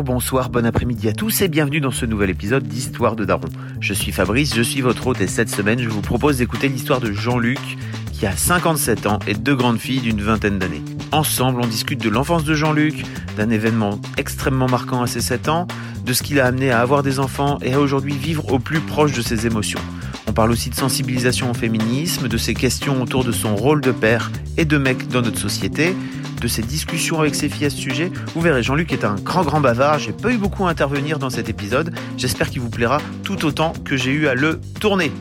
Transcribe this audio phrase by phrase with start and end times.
[0.00, 3.48] Bonsoir, bon après-midi à tous et bienvenue dans ce nouvel épisode d'Histoire de Daron.
[3.78, 6.98] Je suis Fabrice, je suis votre hôte et cette semaine je vous propose d'écouter l'histoire
[6.98, 7.60] de Jean-Luc
[8.10, 10.82] qui a 57 ans et deux grandes filles d'une vingtaine d'années.
[11.12, 13.04] Ensemble, on discute de l'enfance de Jean-Luc,
[13.36, 15.66] d'un événement extrêmement marquant à ses 7 ans,
[16.06, 18.80] de ce qui l'a amené à avoir des enfants et à aujourd'hui vivre au plus
[18.80, 19.80] proche de ses émotions.
[20.26, 23.92] On parle aussi de sensibilisation au féminisme, de ses questions autour de son rôle de
[23.92, 25.94] père et de mec dans notre société,
[26.40, 28.10] de ses discussions avec ses filles à ce sujet.
[28.34, 31.30] Vous verrez, Jean-Luc est un grand grand bavard, j'ai pas eu beaucoup à intervenir dans
[31.30, 35.12] cet épisode, j'espère qu'il vous plaira tout autant que j'ai eu à le tourner.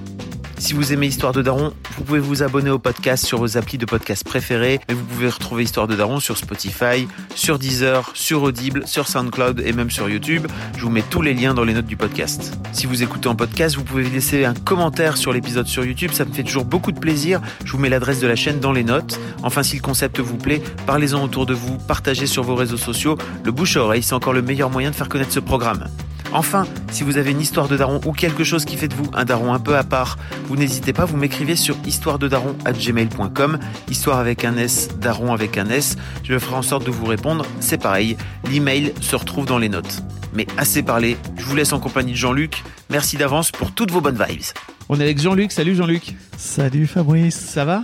[0.62, 3.80] Si vous aimez Histoire de Daron, vous pouvez vous abonner au podcast sur vos applis
[3.80, 8.44] de podcast préférés, mais vous pouvez retrouver Histoire de Daron sur Spotify, sur Deezer, sur
[8.44, 10.46] Audible, sur SoundCloud et même sur YouTube.
[10.78, 12.56] Je vous mets tous les liens dans les notes du podcast.
[12.74, 16.26] Si vous écoutez en podcast, vous pouvez laisser un commentaire sur l'épisode sur YouTube, ça
[16.26, 17.42] me fait toujours beaucoup de plaisir.
[17.66, 19.20] Je vous mets l'adresse de la chaîne dans les notes.
[19.42, 23.18] Enfin, si le concept vous plaît, parlez-en autour de vous, partagez sur vos réseaux sociaux.
[23.44, 25.88] Le bouche à oreille, c'est encore le meilleur moyen de faire connaître ce programme.
[26.34, 29.10] Enfin, si vous avez une histoire de daron ou quelque chose qui fait de vous
[29.14, 34.46] un daron un peu à part, vous n'hésitez pas, vous m'écrivez sur histoirededaron@gmail.com, histoire avec
[34.46, 35.98] un S, daron avec un S.
[36.24, 37.46] Je ferai en sorte de vous répondre.
[37.60, 38.18] C'est pareil,
[38.50, 40.04] l'email se retrouve dans les notes.
[40.34, 42.64] Mais assez parlé, je vous laisse en compagnie de Jean-Luc.
[42.90, 44.42] Merci d'avance pour toutes vos bonnes vibes.
[44.88, 45.52] On est avec Jean-Luc.
[45.52, 46.16] Salut Jean-Luc.
[46.38, 47.38] Salut Fabrice.
[47.38, 47.84] Ça va?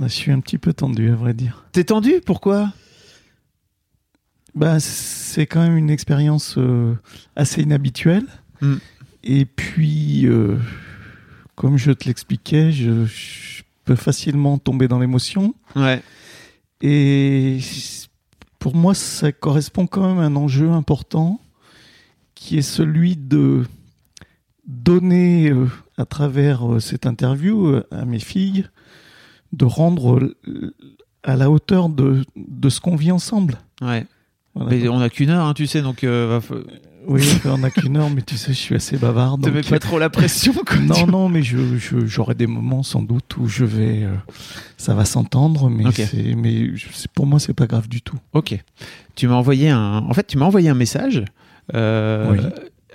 [0.00, 1.64] Je suis un petit peu tendu, à vrai dire.
[1.72, 2.22] T'es tendu?
[2.24, 2.70] Pourquoi?
[4.54, 6.94] Bah, c'est quand même une expérience euh,
[7.36, 8.26] assez inhabituelle.
[8.60, 8.76] Hmm.
[9.22, 10.56] Et puis, euh,
[11.54, 15.54] comme je te l'expliquais, je, je peux facilement tomber dans l'émotion.
[15.76, 16.02] Ouais.
[16.80, 17.58] Et
[18.58, 21.40] pour moi, ça correspond quand même à un enjeu important
[22.34, 23.64] qui est celui de
[24.66, 25.66] donner euh,
[25.96, 28.66] à travers cette interview à mes filles,
[29.52, 30.34] de rendre
[31.22, 33.58] à la hauteur de, de ce qu'on vit ensemble.
[33.82, 34.06] Ouais.
[34.54, 34.70] Voilà.
[34.76, 36.56] Mais on a qu'une heure, hein, tu sais, donc euh, va
[37.06, 39.38] Oui, on n'a qu'une heure, mais tu sais, je suis assez bavard.
[39.38, 40.52] donc- mets pas trop la pression.
[40.52, 44.12] quoi, Non, non, mais je, je- j'aurai des moments sans doute où je vais, euh,
[44.76, 46.68] ça va s'entendre, mais c'est, mais
[47.14, 48.16] pour moi, c'est pas grave du tout.
[48.32, 48.58] Ok.
[49.14, 49.98] Tu m'as envoyé un.
[49.98, 51.24] En fait, tu m'as envoyé un message
[51.74, 52.38] euh, Oui.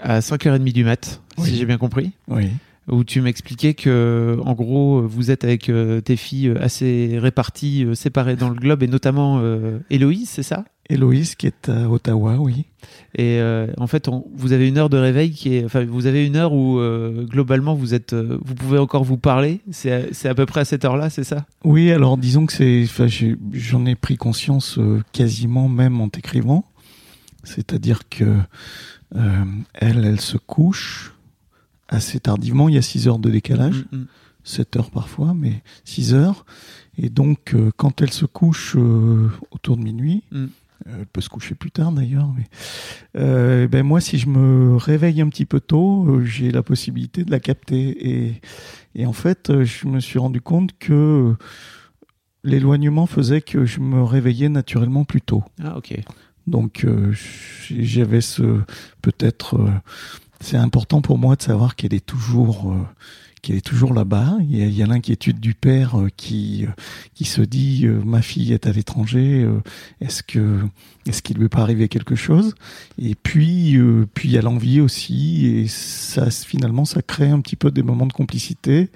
[0.02, 2.50] à 5h30 du mat, si j'ai bien compris, Oui,
[2.90, 7.96] où tu m'expliquais que, en gros, vous êtes avec euh, tes filles assez réparties, euh,
[7.96, 10.66] séparées dans le globe, et notamment euh, Héloïse, c'est ça?
[10.90, 12.66] Héloïse qui est à Ottawa, oui.
[13.16, 16.06] Et euh, en fait, on- vous avez une heure de réveil qui est, enfin, vous
[16.06, 19.62] avez une heure où euh, globalement vous êtes, euh, vous pouvez encore vous parler.
[19.72, 21.46] C'est, à- peu près à cette heure-là, c'est ça?
[21.64, 22.86] Oui, alors disons que c'est,
[23.54, 24.80] j'en ai pris conscience
[25.12, 26.66] quasiment même en t'écrivant.
[27.44, 28.38] C'est-à-dire que
[29.14, 31.14] elle, elle se couche
[31.88, 32.70] assez tardivement.
[32.70, 33.86] Il y a 6 heures de décalage.
[33.92, 34.08] Mm, mm.
[34.44, 36.46] 7 heures parfois, mais 6 heures.
[36.98, 38.76] Et donc, quand elle se couche
[39.52, 40.46] autour de minuit, Mm.
[40.88, 42.46] Euh, elle peut se coucher plus tard d'ailleurs, mais
[43.18, 47.24] euh, ben moi, si je me réveille un petit peu tôt, euh, j'ai la possibilité
[47.24, 48.10] de la capter.
[48.10, 48.42] Et,
[48.96, 51.36] et en fait, je me suis rendu compte que
[52.46, 55.44] l'éloignement faisait que je me réveillais naturellement plus tôt.
[55.62, 56.00] Ah ok.
[56.48, 57.12] Donc euh,
[57.72, 58.62] j'avais ce
[59.02, 59.72] peut-être euh,
[60.40, 62.76] c'est important pour moi de savoir qu'elle est toujours
[63.46, 64.38] qu'elle est toujours là-bas.
[64.42, 66.72] Il y a, l'inquiétude du père euh, qui euh,
[67.14, 69.48] qui se dit euh, ma fille est à l'étranger.
[70.02, 70.62] est-ce que
[71.08, 72.56] est-ce qu'il lui est pas arrivé quelque chose?
[72.98, 73.78] Et puis
[74.16, 77.84] puis il y a l'envie aussi et ça finalement ça crée un petit peu des
[77.84, 78.90] moments de complicité.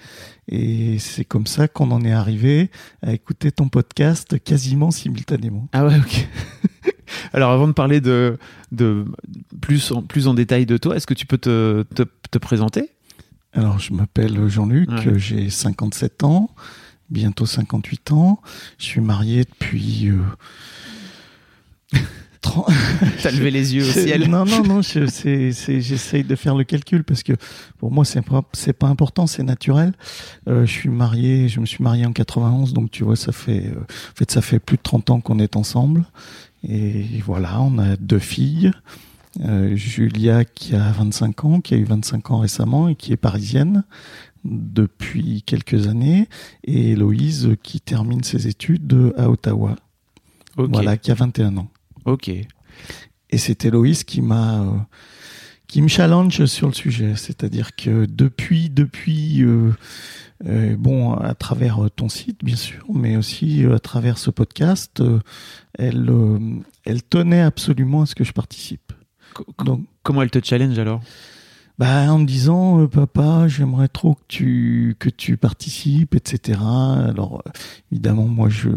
[0.48, 2.72] Et c'est comme ça qu'on en est arrivé
[3.04, 5.68] à écouter ton podcast quasiment simultanément.
[5.74, 6.00] Ah ouais.
[7.34, 8.40] Alors avant de parler de,
[8.72, 9.06] de
[9.62, 11.84] plus en plus en détail de toi, est-ce que tu peux te,
[12.32, 12.90] te présenter?
[13.54, 15.18] Alors, je m'appelle Jean-Luc, Ouais.
[15.20, 16.50] j'ai 57 ans,
[17.10, 18.40] bientôt 58 ans.
[18.78, 20.10] Je suis marié depuis.
[20.10, 20.20] euh,
[22.42, 22.68] 30
[23.22, 24.30] T'as levé les yeux au ciel.
[24.30, 27.34] Non, non, non, j'essaye de faire le calcul parce que
[27.80, 28.44] pour moi, c'est pas,
[28.80, 29.94] pas important, c'est naturel.
[30.48, 33.66] Euh, je suis marié, je me suis marié en 91, donc tu vois, ça fait,
[33.68, 36.06] euh, en fait, ça fait plus de 30 ans qu'on est ensemble.
[36.68, 38.72] Et voilà, on a deux filles.
[39.42, 43.18] Euh, Julia qui a 25 ans, qui a eu 25 ans récemment et qui est
[43.18, 43.84] parisienne
[44.44, 46.28] depuis quelques années,
[46.64, 49.76] et Héloïse qui termine ses études à Ottawa.
[50.58, 51.70] Voilà, qui a 21 ans.
[52.06, 52.30] Ok.
[52.30, 54.78] Et c'est Héloïse qui m'a euh,
[55.68, 57.16] qui me challenge sur le sujet.
[57.16, 59.72] C'est-à-dire que depuis depuis euh,
[60.46, 65.04] euh, bon à travers ton site bien sûr, mais aussi à travers ce podcast,
[65.78, 66.12] elle
[66.86, 68.89] elle tenait absolument à ce que je participe.
[69.64, 71.02] Donc Comment elle te challenge alors?
[71.78, 76.60] Bah, en me disant, euh, papa, j'aimerais trop que tu, que tu participes, etc.
[76.62, 77.52] Alors, euh,
[77.92, 78.70] évidemment, moi, je,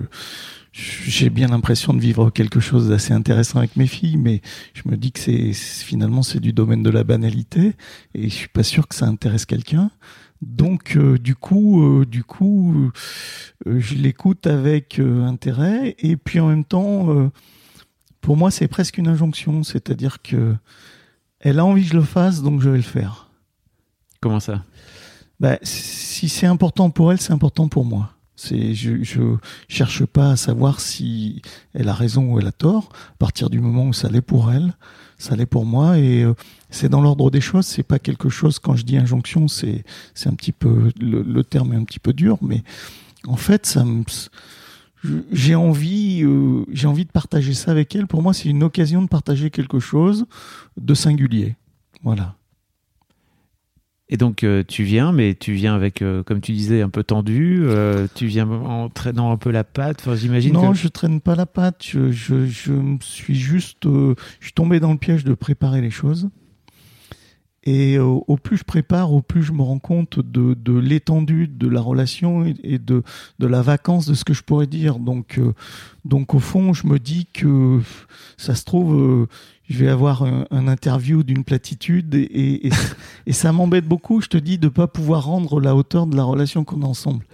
[0.72, 4.40] j'ai bien l'impression de vivre quelque chose d'assez intéressant avec mes filles, mais
[4.74, 7.74] je me dis que c'est, finalement, c'est du domaine de la banalité,
[8.14, 9.90] et je suis pas sûr que ça intéresse quelqu'un.
[10.40, 12.90] Donc, euh, du coup, du coup,
[13.66, 17.30] je l'écoute avec intérêt, et puis en même temps,
[18.22, 20.54] pour moi, c'est presque une injonction, c'est-à-dire que
[21.40, 23.28] elle a envie que je le fasse, donc je vais le faire.
[24.20, 24.64] Comment ça?
[25.40, 28.12] Bah, si c'est important pour elle, c'est important pour moi.
[28.36, 29.36] C'est, je, je
[29.68, 31.42] cherche pas à savoir si
[31.74, 32.90] elle a raison ou elle a tort.
[33.14, 34.74] À partir du moment où ça l'est pour elle,
[35.18, 36.34] ça l'est pour moi, et euh,
[36.70, 37.66] c'est dans l'ordre des choses.
[37.66, 38.60] C'est pas quelque chose.
[38.60, 39.84] Quand je dis injonction, c'est
[40.14, 42.62] c'est un petit peu le, le terme est un petit peu dur, mais
[43.26, 44.04] en fait, ça me
[45.32, 48.06] j'ai envie, euh, j'ai envie de partager ça avec elle.
[48.06, 50.26] Pour moi, c'est une occasion de partager quelque chose
[50.80, 51.56] de singulier.
[52.02, 52.36] Voilà.
[54.08, 57.02] Et donc euh, tu viens, mais tu viens avec, euh, comme tu disais, un peu
[57.02, 57.62] tendu.
[57.64, 60.00] euh, tu viens en traînant un peu la patte.
[60.00, 61.82] Enfin, j'imagine Non, que je traîne pas la patte.
[61.82, 65.80] Je, je, je me suis juste, euh, je suis tombé dans le piège de préparer
[65.80, 66.28] les choses.
[67.64, 71.46] Et euh, au plus je prépare, au plus je me rends compte de, de l'étendue
[71.46, 73.04] de la relation et, de,
[73.38, 74.98] de la vacance de ce que je pourrais dire.
[74.98, 75.54] Donc, euh,
[76.04, 77.80] donc au fond, je me dis que
[78.36, 79.26] ça se trouve, euh,
[79.70, 82.72] je vais avoir un, un interview d'une platitude et, et, et,
[83.26, 84.20] et ça m'embête beaucoup.
[84.20, 87.24] Je te dis de pas pouvoir rendre la hauteur de la relation qu'on a ensemble.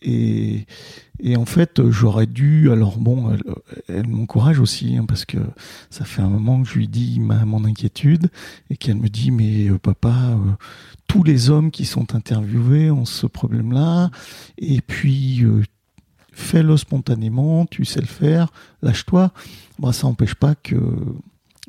[0.00, 0.66] Et,
[1.20, 2.70] et en fait, euh, j'aurais dû.
[2.70, 3.42] Alors bon, elle,
[3.88, 5.38] elle m'encourage aussi hein, parce que
[5.90, 8.30] ça fait un moment que je lui dis ma mon inquiétude
[8.70, 10.52] et qu'elle me dit mais euh, papa, euh,
[11.06, 14.10] tous les hommes qui sont interviewés ont ce problème-là.
[14.58, 15.62] Et puis euh,
[16.32, 18.52] fais-le spontanément, tu sais le faire,
[18.82, 19.30] lâche-toi.
[19.78, 20.76] Bah, ça n'empêche pas que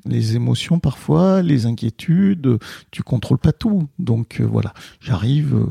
[0.05, 2.57] les émotions parfois, les inquiétudes,
[2.91, 3.87] tu contrôles pas tout.
[3.99, 5.65] Donc euh, voilà, j'arrive, euh,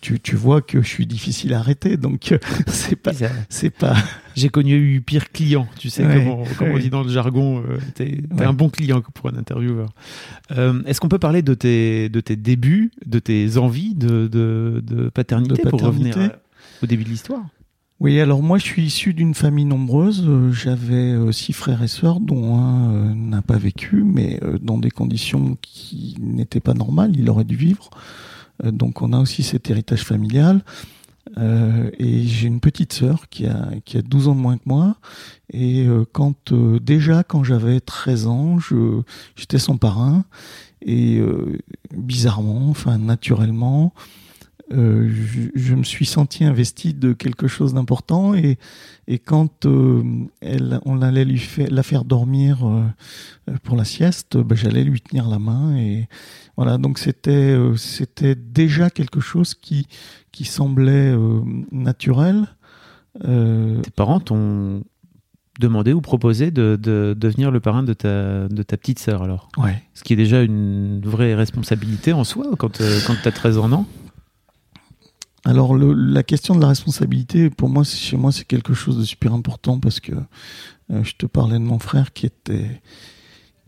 [0.00, 2.38] tu, tu vois que je suis difficile à arrêter, donc euh,
[2.68, 3.12] c'est pas,
[3.48, 3.96] c'est pas.
[4.36, 6.80] J'ai connu eu pire client, tu sais, Ouais, comment, comment on ouais.
[6.80, 7.62] dit dans le jargon,
[7.94, 8.44] t'es t'es Ouais.
[8.44, 9.88] un bon client pour un intervieweur.
[10.52, 14.82] Euh, Est-ce qu'on peut parler de tes, de tes débuts, de tes envies de, de,
[14.86, 16.36] de paternité, De pour revenir paternité
[16.82, 17.42] au début de l'histoire?
[18.00, 20.24] Oui, alors moi je suis issu d'une famille nombreuse.
[20.26, 24.78] Euh, J'avais euh, six frères et sœurs, dont un euh, n'a pas vécu, mais dans
[24.78, 27.12] des conditions qui n'étaient pas normales.
[27.14, 27.90] Il aurait dû vivre.
[28.64, 30.62] Donc on a aussi cet héritage familial.
[31.38, 34.96] Et j'ai une petite sœur qui a, qui a 12 ans de moins que moi.
[35.52, 39.00] Et quand déjà quand j'avais 13 ans, je,
[39.36, 40.24] j'étais son parrain.
[40.82, 41.22] Et
[41.96, 43.94] bizarrement, enfin naturellement,
[44.72, 48.56] euh, je, je me suis senti investi de quelque chose d'important et,
[49.08, 50.02] et quand euh,
[50.40, 52.84] elle, on allait lui faire, la faire dormir euh,
[53.64, 56.08] pour la sieste, ben, j'allais lui tenir la main et
[56.56, 59.86] voilà donc c'était c'était déjà quelque chose qui
[60.30, 61.16] qui semblait
[61.72, 62.46] naturel.
[63.20, 64.84] Tes parents t'ont
[65.58, 69.48] demandé ou proposé de, de devenir le parrain de ta, de ta petite sœur, alors?
[69.58, 69.82] Ouais.
[69.94, 73.68] Ce qui est déjà une vraie responsabilité en soi quand, quand tu as 13 ans,
[73.68, 73.86] non?
[75.50, 79.34] Alors la question de la responsabilité, pour moi, chez moi, c'est quelque chose de super
[79.34, 82.80] important parce que euh, je te parlais de mon frère qui était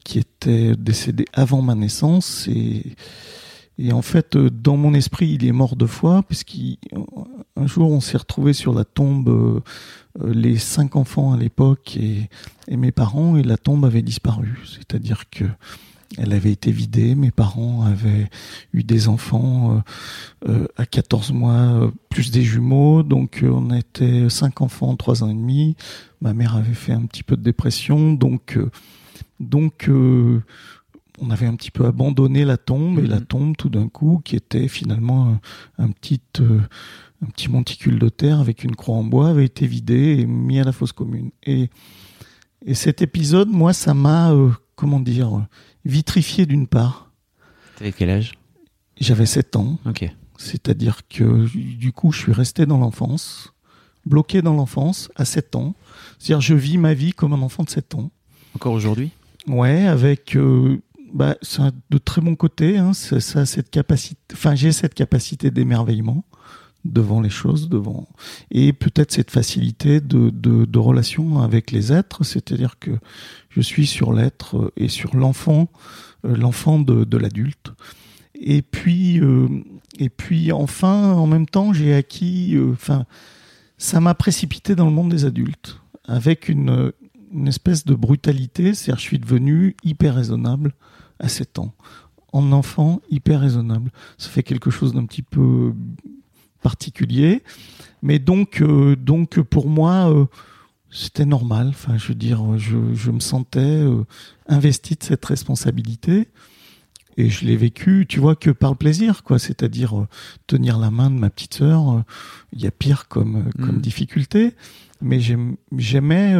[0.05, 2.95] qui était décédé avant ma naissance et
[3.79, 6.77] et en fait, euh, dans mon esprit, il est mort deux fois puisqu'un
[7.67, 9.61] jour, on s'est retrouvé sur la tombe, euh,
[10.33, 12.29] les cinq enfants à l'époque et,
[12.69, 14.57] et mes parents, et la tombe avait disparu.
[14.67, 15.47] C'est-à-dire que
[16.19, 18.29] elle avait été vidée, mes parents avaient
[18.75, 19.83] eu des enfants
[20.47, 24.97] euh, euh, à 14 mois, euh, plus des jumeaux, donc on était cinq enfants en
[24.97, 25.77] trois ans et demi.
[26.21, 28.71] Ma mère avait fait un petit peu de dépression, donc euh,
[29.41, 30.43] donc euh,
[31.21, 33.09] on avait un petit peu abandonné la tombe et Mhm.
[33.09, 35.39] la tombe tout d'un coup qui était finalement
[35.79, 39.67] un, un petit un petit monticule de terre avec une croix en bois avait été
[39.67, 41.71] vidée et mis à la fosse commune et
[42.67, 45.47] et cet épisode moi ça m'a euh, comment dire
[45.85, 47.11] vitrifié d'une part
[47.77, 48.33] T'avais quel âge?
[49.01, 50.09] J'avais 7 ans Ok.
[50.39, 53.53] c'est-à-dire que du coup je suis resté dans l'enfance
[54.07, 55.75] bloqué dans l'enfance à 7 ans
[56.19, 58.11] c'est-à-dire je vis ma vie comme un enfant de 7 ans
[58.55, 59.11] Encore aujourd'hui?
[59.49, 60.81] Ouais, avec euh,
[61.13, 62.79] bah, ça a de très bons côtés.
[62.79, 64.21] Hein, ça, cette capacité.
[64.33, 66.25] Enfin, j'ai cette capacité d'émerveillement.
[66.85, 68.09] Devant les choses, devant
[68.51, 72.91] et peut-être cette facilité de, de, relation avec les êtres, c'est-à-dire que
[73.51, 75.69] je suis sur l'être et sur l'enfant,
[76.25, 77.73] euh, l'enfant de, de l'adulte.
[78.35, 79.49] Et puis, euh,
[79.99, 83.07] et puis enfin, en même temps, j'ai acquis, euh, enfin,
[83.79, 86.93] ça m'a précipité dans le monde des adultes avec une,
[87.33, 90.75] une espèce de brutalité, c'est-à-dire je suis devenu hyper raisonnable
[91.21, 91.75] à 7 ans.
[92.33, 93.93] En enfant, hyper raisonnable.
[94.17, 95.75] Ça fait quelque chose d'un petit peu
[96.63, 97.43] particulier.
[98.03, 100.27] Mais donc, euh, donc pour moi, euh,
[100.91, 101.69] c'était normal.
[101.69, 104.05] Enfin, je veux dire, je, je me sentais euh,
[104.49, 106.29] investi de cette responsabilité.
[107.19, 109.39] Et je l'ai vécu, tu vois, que par le plaisir, quoi.
[109.39, 110.09] C'est-à-dire euh,
[110.47, 111.91] tenir la main de ma petite sœur.
[111.91, 112.01] euh,
[112.55, 113.81] Il y a pire comme, comme Mhm.
[113.83, 114.55] difficulté.
[115.03, 116.35] Mais j'aimais,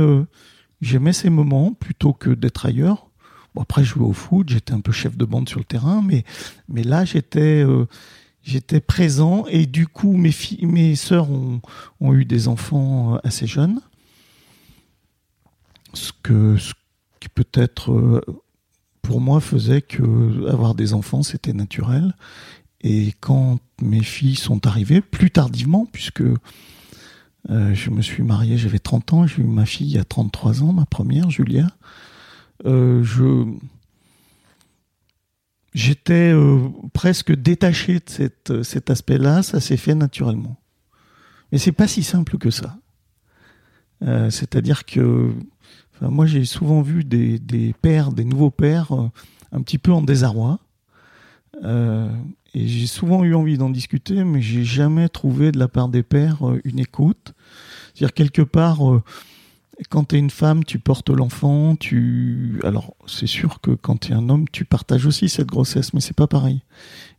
[0.81, 3.09] j'aimais ces moments plutôt que d'être ailleurs.
[3.55, 6.01] Bon, après, je jouais au foot, j'étais un peu chef de bande sur le terrain,
[6.01, 6.25] mais,
[6.69, 7.65] mais là, j'étais,
[8.43, 11.61] j'étais présent et du coup, mes filles, mes sœurs ont,
[12.13, 13.81] eu des enfants euh, assez jeunes.
[15.95, 16.57] Ce que,
[17.21, 18.21] qui peut-être, euh,
[19.03, 22.15] pour moi, faisait que avoir des enfants, c'était naturel.
[22.81, 26.23] Et quand mes filles sont arrivées, plus tardivement, puisque
[27.51, 30.05] euh, je me suis marié, j'avais 30 ans, j'ai eu ma fille il y a
[30.05, 31.67] 33 ans, ma première, Julia.
[32.67, 33.47] Euh, je
[35.75, 40.57] j'étais euh, presque détaché de cette, cet aspect-là, ça s'est fait naturellement.
[41.51, 42.79] Mais c'est pas si simple que ça.
[44.03, 45.33] Euh, C'est-à-dire que
[45.95, 49.09] enfin, moi j'ai souvent vu des, des pères, des nouveaux pères, euh,
[49.53, 50.59] un petit peu en désarroi.
[51.65, 52.11] Euh,
[52.55, 56.03] et j'ai souvent eu envie d'en discuter, mais j'ai jamais trouvé de la part des
[56.03, 57.35] pères euh, une écoute.
[57.95, 59.03] C'est-à-dire quelque part, euh,
[59.89, 64.13] quand tu es une femme, tu portes l'enfant, tu alors c'est sûr que quand tu
[64.13, 66.63] es un homme, tu partages aussi cette grossesse, mais c'est pas pareil.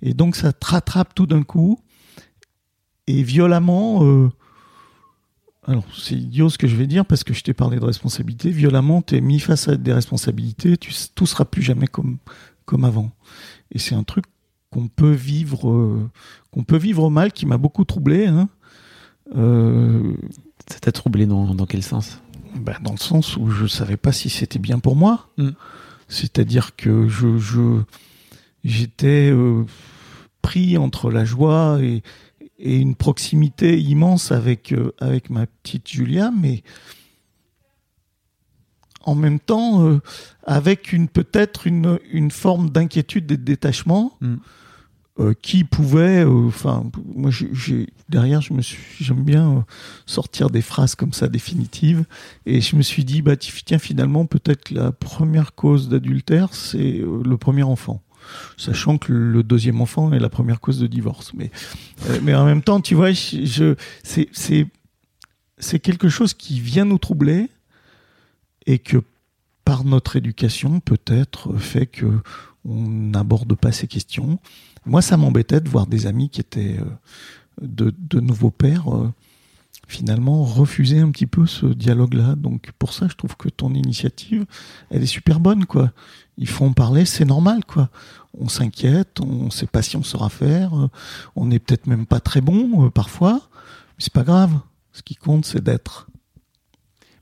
[0.01, 1.79] Et donc ça te rattrape tout d'un coup
[3.07, 4.03] et violemment.
[4.03, 4.29] euh,
[5.65, 8.49] alors c'est idiot ce que je vais dire parce que je t'ai parlé de responsabilité.
[8.51, 12.17] Violemment, tu es mis face à des responsabilités, tout sera plus jamais comme
[12.65, 13.11] comme avant.
[13.71, 14.25] Et c'est un truc
[14.69, 16.09] qu'on peut vivre euh,
[16.51, 18.27] qu'on peut vivre mal, qui m'a beaucoup troublé.
[18.27, 18.49] Hein.
[19.35, 20.13] Euh,
[20.69, 22.19] Ça t'a troublé dans, dans quel sens?
[22.55, 25.29] Ben, dans le sens où je savais pas si c'était bien pour moi.
[25.37, 25.49] Mm.
[26.07, 27.81] C'est-à-dire que je, je
[28.63, 29.65] j'étais euh,
[30.41, 32.03] pris entre la joie et,
[32.59, 36.63] et une proximité immense avec euh, avec ma petite Julia, mais
[39.01, 40.01] en même temps euh,
[40.45, 44.17] avec une peut-être une une forme d'inquiétude et de détachement.
[44.21, 44.35] Mm.
[45.19, 49.61] Euh, qui pouvait, euh, enfin, moi, j'ai derrière, je me suis, j'aime bien euh,
[50.07, 52.05] sortir des phrases comme ça définitives,
[52.47, 56.99] et je me suis dit, bah ti- tiens, finalement, peut-être la première cause d'adultère, c'est
[56.99, 58.01] euh, le premier enfant.
[58.57, 61.33] Sachant que le deuxième enfant est la première cause de divorce.
[61.33, 61.51] Mais,
[62.21, 64.65] mais en même temps, tu vois, je, je- c'est, c'est,
[65.57, 67.49] c'est quelque chose qui vient nous troubler
[68.65, 68.97] et que
[69.65, 72.21] par notre éducation, peut-être, fait que
[72.65, 74.39] on n'aborde pas ces questions.
[74.85, 76.85] Moi, ça m'embêtait de voir des amis qui étaient euh,
[77.61, 79.11] de, nouveaux pères euh,
[79.87, 82.35] finalement refuser un petit peu ce dialogue-là.
[82.35, 84.45] Donc pour ça, je trouve que ton initiative,
[84.89, 85.91] elle est super bonne, quoi.
[86.37, 87.89] Il faut en parler, c'est normal, quoi.
[88.39, 90.89] On s'inquiète, on sait pas si on saura faire, euh,
[91.35, 94.51] on n'est peut-être même pas très bon parfois, mais c'est pas grave.
[94.91, 96.07] Ce qui compte, c'est d'être.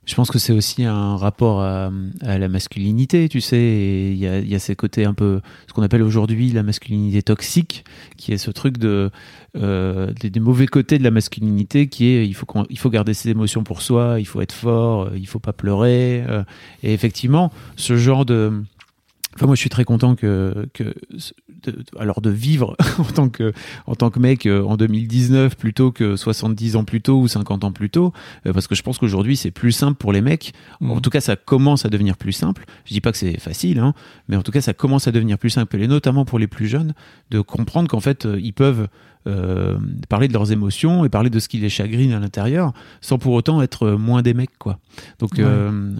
[0.05, 1.91] Je pense que c'est aussi un rapport à,
[2.21, 4.09] la masculinité, tu sais.
[4.11, 7.85] Il y a, y ces côtés un peu, ce qu'on appelle aujourd'hui la masculinité toxique,
[8.17, 9.11] qui est ce truc de
[9.57, 13.29] euh, des, mauvais côtés de la masculinité, qui est il faut il faut garder ses
[13.29, 16.23] émotions pour soi, il faut être fort, euh, il faut pas pleurer.
[16.27, 16.43] euh,
[16.81, 18.63] et effectivement, ce genre de
[19.35, 20.93] Enfin, moi, je suis très content que, que
[21.63, 23.53] de- alors de vivre en tant que
[23.87, 27.63] en tant que mec euh, en 2019 plutôt que 70 ans plus tôt ou 50
[27.63, 28.11] ans plus tôt,
[28.45, 30.53] euh, parce que je pense qu'aujourd'hui c'est plus simple pour les mecs.
[30.81, 32.65] En tout cas, ça commence à devenir plus simple.
[32.85, 33.93] Je dis pas que c'est facile, hein,
[34.27, 36.67] mais en tout cas, ça commence à devenir plus simple, et notamment pour les plus
[36.67, 36.93] jeunes,
[37.29, 38.87] de comprendre qu'en fait, euh, ils peuvent
[39.27, 39.77] euh,
[40.09, 43.33] parler de leurs émotions et parler de ce qui les chagrine à l'intérieur, sans pour
[43.33, 44.79] autant être moins des mecs, quoi.
[45.19, 45.43] Donc, Ouais.
[45.45, 45.91] euh,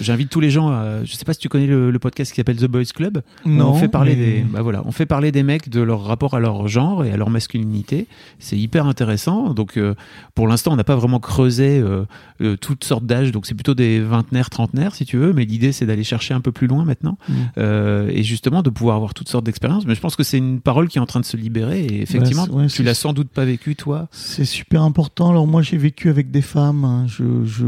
[0.00, 0.68] j'invite tous les gens.
[0.68, 3.22] À, je sais pas si tu connais le, le podcast qui s'appelle The Boys Club.
[3.46, 6.04] Non, on fait parler mais- des, bah voilà, on fait parler des mecs de leur
[6.04, 8.06] rapport à leur genre et à leur masculinité.
[8.38, 9.54] C'est hyper intéressant.
[9.54, 9.94] Donc, euh,
[10.34, 13.32] pour l'instant, on n'a pas vraiment creusé euh, toutes sortes d'âges.
[13.32, 15.32] Donc, c'est plutôt des vingtenaires, trentenaires, si tu veux.
[15.32, 18.08] Mais l'idée, c'est d'aller chercher un peu plus loin maintenant Mm.
[18.10, 19.86] et justement de pouvoir avoir toutes sortes d'expériences.
[19.86, 21.84] Mais je pense que c'est une parole qui est en train de se libérer.
[21.84, 24.08] Et effectivement, ouais, tu l'as sans doute pas vécu, toi.
[24.10, 25.30] C'est super important.
[25.30, 26.84] Alors moi, j'ai vécu avec des femmes.
[26.84, 27.06] hein.
[27.08, 27.64] Je, je...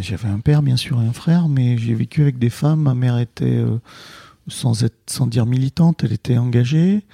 [0.00, 2.82] J'avais un père, bien sûr, et un frère, mais j'ai vécu avec des femmes.
[2.82, 3.78] Ma mère était, euh,
[4.48, 7.04] sans, être, sans dire militante, elle était engagée.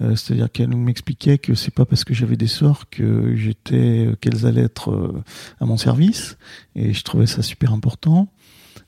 [0.00, 4.46] Euh, C'est-à-dire qu'elle m'expliquait que c'est pas parce que j'avais des sorts que j'étais, qu'elles
[4.46, 5.22] allaient être euh,
[5.60, 6.38] à mon service,
[6.74, 8.28] et je trouvais ça super important.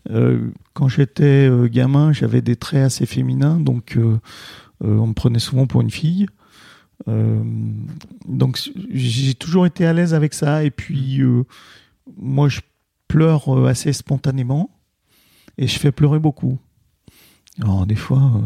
[0.08, 4.18] Euh, quand j'étais euh, gamin, j'avais des traits assez féminins, donc euh,
[4.82, 6.26] euh, on me prenait souvent pour une fille.
[7.08, 7.42] Euh,
[8.28, 8.58] donc
[8.92, 10.64] j'ai toujours été à l'aise avec ça.
[10.64, 11.44] Et puis euh,
[12.16, 12.60] moi, je
[13.10, 14.70] pleure euh, assez spontanément
[15.58, 16.58] et je fais pleurer beaucoup.
[17.60, 18.40] Alors des fois, euh,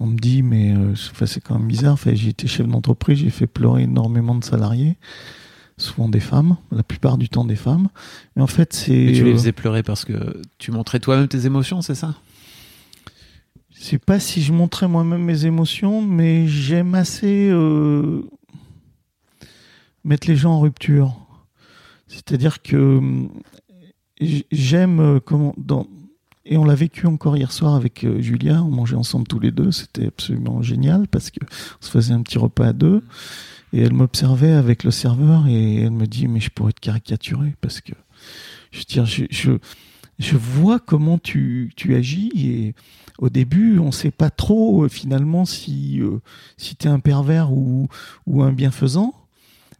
[0.00, 1.92] on me dit mais euh, c'est quand même bizarre.
[1.92, 4.96] Enfin, j'ai été chef d'entreprise, j'ai fait pleurer énormément de salariés,
[5.76, 7.88] souvent des femmes, la plupart du temps des femmes.
[8.36, 11.82] Mais en fait, c'est tu les faisais pleurer parce que tu montrais toi-même tes émotions,
[11.82, 12.14] c'est ça?
[13.70, 18.22] Je sais pas si je montrais moi-même mes émotions, mais j'aime assez euh,
[20.04, 21.21] mettre les gens en rupture.
[22.12, 23.28] C'est-à-dire que euh,
[24.50, 25.86] j'aime euh, comment dans
[26.44, 29.52] et on l'a vécu encore hier soir avec euh, Julia, on mangeait ensemble tous les
[29.52, 33.02] deux, c'était absolument génial parce que on se faisait un petit repas à deux
[33.72, 37.54] et elle m'observait avec le serveur et elle me dit mais je pourrais te caricaturer
[37.60, 37.92] parce que
[40.18, 42.74] je vois comment tu, agis et
[43.18, 46.02] au début, on sait pas trop finalement si,
[46.58, 47.88] tu es un pervers ou
[48.42, 49.14] un bienfaisant.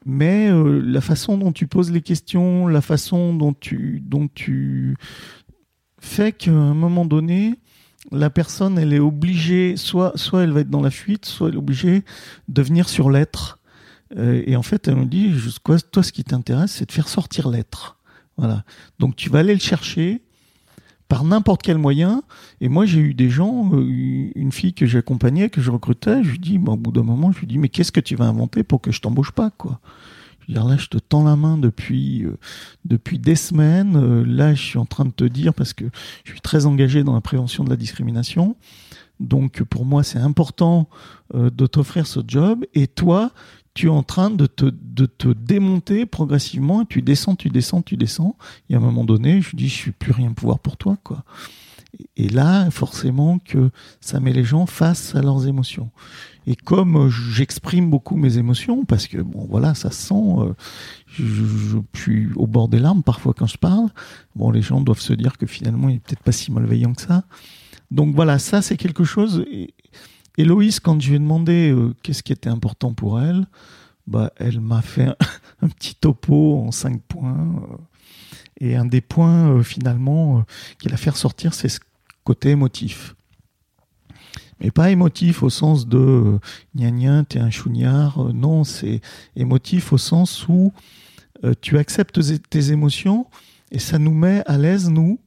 [0.04, 4.97] Mais euh, la façon dont tu poses les questions, la façon dont tu, dont tu
[6.00, 7.59] fait qu'à un moment donné,
[8.11, 11.54] la personne, elle est obligée, soit, soit elle va être dans la fuite, soit elle
[11.54, 12.02] est obligée
[12.49, 13.61] de venir sur l'être.
[14.16, 15.32] Euh, et en fait, elle me dit,
[15.62, 17.99] quoi, toi, ce qui t'intéresse, c'est de faire sortir l'être.
[18.37, 18.64] Voilà.
[18.99, 20.23] Donc, tu vas aller le chercher
[21.12, 22.23] par n'importe quel moyen.
[22.62, 26.31] Et moi, j'ai eu des gens, euh, une fille que j'accompagnais, que je recrutais, je
[26.31, 28.25] lui dis, bah, au bout d'un moment, je lui dis, mais qu'est-ce que tu vas
[28.25, 29.78] inventer pour que je t'embauche pas, quoi?
[30.40, 32.38] Je veux dire, là, je te tends la main depuis, euh,
[32.87, 33.95] depuis des semaines.
[33.95, 35.85] Euh, là, je suis en train de te dire, parce que
[36.25, 38.57] je suis très engagé dans la prévention de la discrimination.
[39.21, 40.88] Donc, pour moi, c'est important
[41.35, 42.64] euh, de t'offrir ce job.
[42.73, 43.33] Et toi,
[43.75, 46.85] tu es en train de te, de te démonter progressivement.
[46.85, 48.37] Tu descends, tu descends, tu descends.
[48.69, 51.25] Et à un moment donné, je dis, je suis plus rien pouvoir pour toi, quoi.
[52.17, 55.91] Et là, forcément, que ça met les gens face à leurs émotions.
[56.47, 60.54] Et comme j'exprime beaucoup mes émotions, parce que bon, voilà, ça se sent, euh,
[61.06, 63.89] je, suis au bord des larmes parfois quand je parle.
[64.35, 67.02] Bon, les gens doivent se dire que finalement, il est peut-être pas si malveillant que
[67.02, 67.25] ça.
[67.91, 69.45] Donc voilà, ça c'est quelque chose.
[69.50, 69.75] Et
[70.38, 73.47] Héloïse, quand je lui ai demandé euh, qu'est-ce qui était important pour elle,
[74.06, 75.08] bah, elle m'a fait
[75.62, 77.38] un, petit topo en cinq points.
[77.71, 77.76] euh,
[78.60, 80.42] et un des points, euh, finalement, euh,
[80.78, 81.80] qui l'a fait ressortir, c'est ce
[82.25, 83.16] côté émotif.
[84.60, 86.38] Mais pas émotif au sens de
[86.76, 88.28] gna gna, t'es un chougnard.
[88.28, 89.00] euh, non, c'est
[89.36, 90.73] émotif au sens où
[91.60, 93.26] tu acceptes tes- émotions
[93.73, 95.18] et ça nous met à l'aise, nous,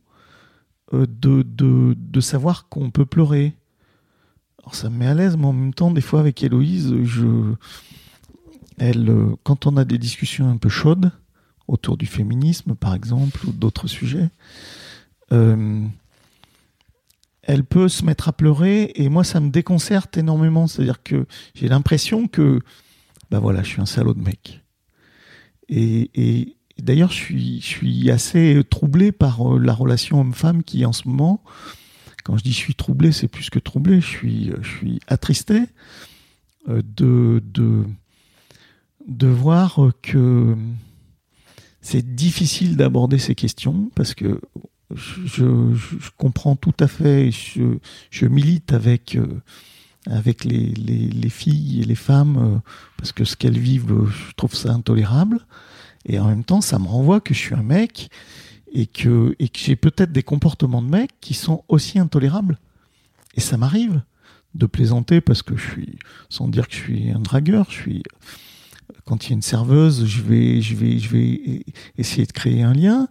[0.94, 3.54] de savoir qu'on peut pleurer.
[4.66, 7.54] Alors ça me met à l'aise, mais en même temps, des fois avec Héloïse, je,
[8.80, 11.12] elle, euh, quand on a des discussions un peu chaudes
[11.68, 14.30] autour du féminisme, par exemple, ou d'autres sujets,
[15.32, 15.86] euh,
[17.44, 20.66] elle peut se mettre à pleurer et moi ça me déconcerte énormément.
[20.66, 22.60] C'est-à-dire que j'ai l'impression que,
[23.30, 24.62] ben voilà, je suis un salaud de mec.
[25.70, 30.94] Et, d'ailleurs, je suis, je suis assez troublé par euh, la relation homme-femme qui en
[30.94, 31.44] ce moment,
[32.26, 35.62] quand je dis je suis troublé, c'est plus que troublé, je suis, je suis attristé
[36.68, 37.84] euh, de, de,
[39.08, 40.58] de voir que
[41.82, 44.42] c'est difficile d'aborder ces questions parce que
[44.94, 47.78] je, je, comprends tout à fait, je,
[48.10, 49.42] je milite avec, euh,
[50.08, 52.60] avec les, les, les filles et les femmes euh,
[52.98, 55.40] parce que ce qu'elles vivent, euh, je trouve ça intolérable.
[56.08, 58.10] Et en même temps, ça me renvoie que je suis un mec
[58.76, 62.60] et que, et que j'ai peut-être des comportements de mec qui sont aussi intolérables.
[63.36, 64.02] Et ça m'arrive
[64.54, 68.04] de plaisanter parce que je suis, sans dire que je suis un dragueur, je suis,
[69.06, 71.64] quand il y a une serveuse, je vais, je vais, je vais
[71.98, 73.08] essayer de créer un lien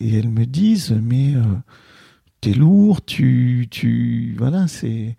[0.00, 1.42] et elles me disent, mais euh,
[2.40, 5.16] t'es lourd, tu, tu, voilà, c'est,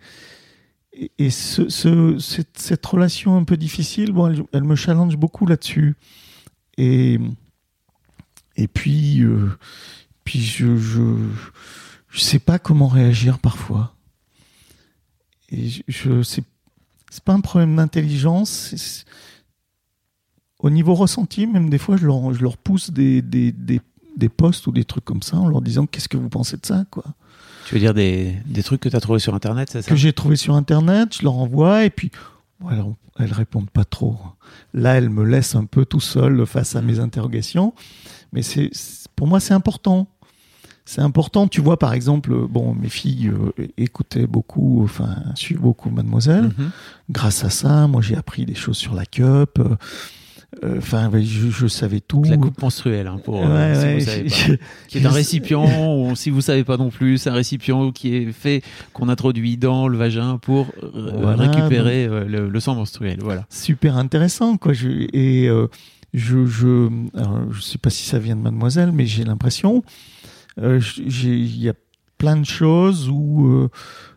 [1.18, 5.46] et, ce, ce, cette, cette relation un peu difficile, bon, elle, elle me challenge beaucoup
[5.46, 5.96] là-dessus.
[6.76, 7.18] Et,
[8.58, 9.56] et puis, euh,
[10.24, 11.00] puis je, je,
[12.10, 13.94] je sais pas comment réagir parfois.
[15.48, 16.44] Et je, je c'est,
[17.08, 19.04] c'est pas un problème d'intelligence.
[20.58, 23.80] au niveau ressenti, même des fois, je leur, je leur pousse des, des, des,
[24.16, 26.66] des posts ou des trucs comme ça en leur disant qu'est-ce que vous pensez de
[26.66, 27.04] ça, quoi?
[27.66, 29.88] Tu veux dire des, des trucs que tu as trouvé sur Internet, c'est ça?
[29.88, 32.10] Que j'ai trouvé sur Internet, je leur envoie et puis
[32.70, 32.84] elles,
[33.18, 34.18] elles répondent pas trop.
[34.74, 37.74] Là, elles me laissent un peu tout seul face à mes interrogations.
[38.32, 38.70] Mais c'est,
[39.16, 40.08] pour moi, c'est important.
[40.84, 41.48] c'est important.
[41.48, 46.44] Tu vois, par exemple, bon, mes filles euh, écoutaient beaucoup, enfin, suivent beaucoup Mademoiselle.
[46.58, 46.70] Mhm.
[47.10, 49.58] Grâce à ça, moi, j'ai appris des choses sur la cup.
[49.58, 49.76] euh,
[50.64, 52.22] euh, Enfin, je, je savais tout.
[52.24, 54.62] La coupe menstruelle, hein, pour, euh, Ouais, si ouais, vous savez je- pas.
[54.88, 58.14] qui est un récipient, ou si vous savez pas non plus, c'est un récipient qui
[58.16, 58.62] est fait,
[58.94, 63.18] qu'on introduit dans le vagin pour euh, Voilà, récupérer le, le sang menstruel.
[63.22, 63.44] Voilà.
[63.50, 65.50] super intéressant quoi je, et
[66.14, 66.88] je je
[67.50, 69.82] je sais pas si ça vient de mademoiselle mais j'ai l'impression
[70.58, 71.74] euh, il y a
[72.16, 73.68] plein de choses où euh,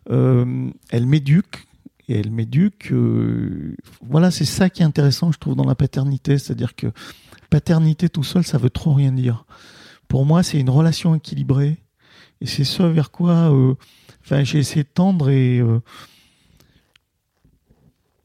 [0.09, 1.67] euh, elle m'éduque
[2.07, 6.37] et elle m'éduque euh, voilà c'est ça qui est intéressant je trouve dans la paternité
[6.37, 6.87] c'est-à-dire que
[7.49, 9.45] paternité tout seul ça veut trop rien dire
[10.07, 11.77] pour moi c'est une relation équilibrée
[12.41, 13.53] et c'est ce vers quoi
[14.29, 15.61] j'ai essayé de tendre et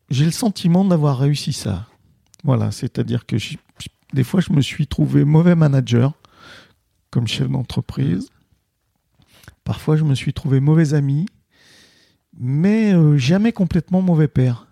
[0.09, 1.87] j'ai le sentiment d'avoir réussi ça.
[2.47, 3.37] Voilà, c'est-à-dire que
[4.13, 6.13] des fois, je me suis trouvé mauvais manager
[7.11, 8.31] comme chef d'entreprise.
[9.65, 11.27] Parfois, je me suis trouvé mauvais ami,
[12.39, 14.69] mais euh, jamais complètement mauvais père.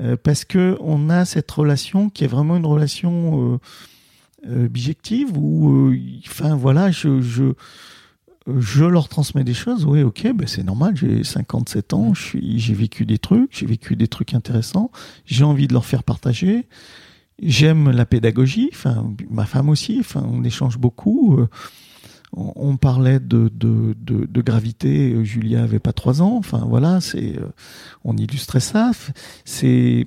[0.00, 3.58] Euh, parce que on a cette relation qui est vraiment une relation euh,
[4.48, 5.94] euh, où,
[6.26, 7.52] enfin voilà, je,
[8.58, 9.84] je leur transmets des choses.
[9.84, 10.96] Oui, ok, ben c'est normal.
[10.96, 14.90] J'ai 57 ans, j'ai vécu des trucs, j'ai vécu des trucs intéressants.
[15.26, 16.66] J'ai envie de leur faire partager.
[17.42, 18.70] J'aime la pédagogie.
[19.30, 19.98] Ma femme aussi.
[20.00, 21.38] Enfin, on échange beaucoup.
[21.38, 21.48] Euh,
[22.32, 23.50] On, parlait de,
[24.42, 25.24] gravité.
[25.24, 26.36] Julia avait pas trois ans.
[26.36, 27.48] Enfin, voilà, c'est, euh,
[28.04, 28.90] on illustrait ça.
[29.44, 30.06] C'est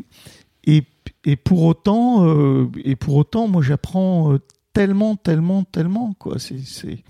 [0.66, 4.38] et, pour autant, euh, et pour autant, moi, j'apprends
[4.74, 6.38] tellement, tellement, tellement quoi.
[6.40, 7.04] C'est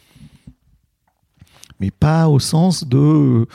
[1.83, 3.45] mais pas au sens de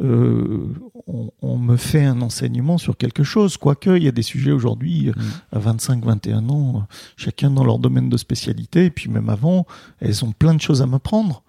[0.00, 0.68] euh,
[1.08, 3.56] on, on me fait un enseignement sur quelque chose.
[3.56, 5.12] Quoique, il y a des sujets aujourd'hui, euh,
[5.50, 9.66] à 25, 21 ans, chacun dans leur domaine de spécialité, et puis même avant,
[9.98, 11.42] elles ont plein de choses à m'apprendre,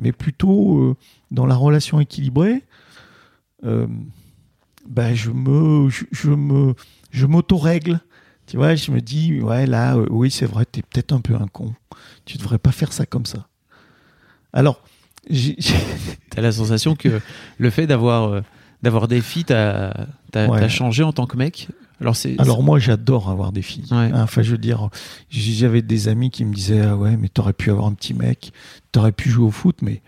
[0.00, 0.96] mais plutôt euh,
[1.30, 2.64] dans la relation équilibrée,
[3.64, 3.86] euh,
[4.88, 6.74] ben je me, je, je me,
[7.12, 8.00] je m'auto-règle.
[8.48, 11.46] Tu vois, je me dis, ouais, là, oui, c'est vrai, t'es peut-être un peu un
[11.46, 11.74] con.
[12.24, 13.46] Tu devrais pas faire ça comme ça.
[14.52, 14.82] Alors,
[16.30, 17.20] T'as la sensation que
[17.58, 18.40] le fait d'avoir euh,
[18.82, 20.68] d'avoir des filles, t'as t'as- Ouais.
[20.68, 21.68] changé en tant que mec?
[22.00, 23.84] Alors c'est Alors moi j'adore avoir des filles.
[23.90, 23.96] Ouais.
[23.96, 24.90] Hein, Enfin je veux dire,
[25.30, 28.52] j'avais des amis qui me disaient ah ouais mais t'aurais pu avoir un petit mec,
[28.92, 30.02] t'aurais pu jouer au foot, mais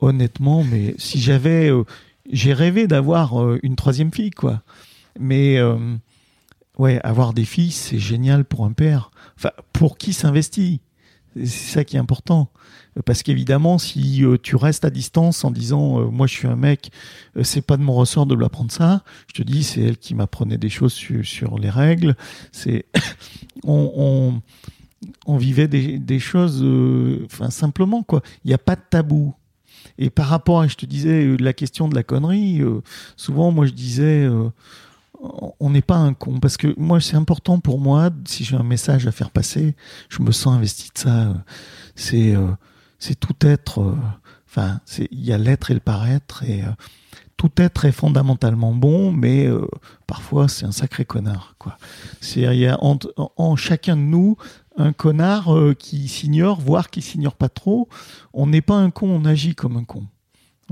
[0.00, 1.84] honnêtement, mais si j'avais, euh,
[2.30, 4.62] j'ai rêvé d'avoir euh, une troisième fille quoi.
[5.20, 5.60] Mais
[6.78, 9.10] ouais, avoir des filles c'est génial pour un père.
[9.36, 10.80] Enfin pour qui s'investit,
[11.36, 12.50] c'est ça qui est important.
[13.06, 16.56] Parce qu'évidemment, si euh, tu restes à distance en disant euh, moi je suis un
[16.56, 16.90] mec,
[17.36, 19.02] euh, c'est pas de mon ressort de lui apprendre ça.
[19.28, 22.16] Je te dis, c'est elle qui m'apprenait des choses sur, les règles.
[22.50, 22.84] C'est
[23.64, 24.42] on,
[25.26, 26.64] vivait des, choses,
[27.48, 28.22] simplement quoi.
[28.44, 29.34] Il n'y a pas de tabou.
[29.98, 32.60] Et par rapport à, je te disais, la question de la connerie,
[33.16, 34.28] souvent moi je disais,
[35.60, 38.62] on n'est pas un con parce que moi c'est important pour moi si j'ai un
[38.64, 39.76] message à faire passer,
[40.08, 41.34] je me sens investi de ça.
[41.94, 42.48] C'est euh,
[42.98, 43.80] c'est tout être.
[43.80, 43.96] euh,
[44.48, 46.66] Enfin, c'est il y a l'être et le paraître et euh,
[47.38, 49.66] tout être est fondamentalement bon, mais euh,
[50.06, 51.54] parfois c'est un sacré connard.
[51.58, 51.78] Quoi.
[52.20, 52.98] C'est il y a en,
[53.36, 54.36] en chacun de nous
[54.76, 57.88] un connard qui s'ignore, voire qui s'ignore pas trop.
[58.34, 60.06] On n'est pas un con, on agit comme un con.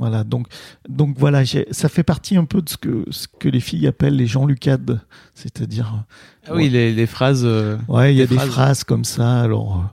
[0.01, 0.47] Voilà, donc,
[0.89, 4.17] donc voilà, ça fait partie un peu de ce que, ce que les filles appellent
[4.17, 5.01] les gens lucades,
[5.35, 6.05] c'est-à-dire,
[6.47, 7.43] Ah oui, les, les phrases.
[7.45, 8.83] euh, ouais, il y a Des des phrases.
[8.83, 9.41] comme ça.
[9.43, 9.85] Alors,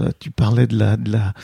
[0.00, 1.34] euh, tu parlais de la, de la,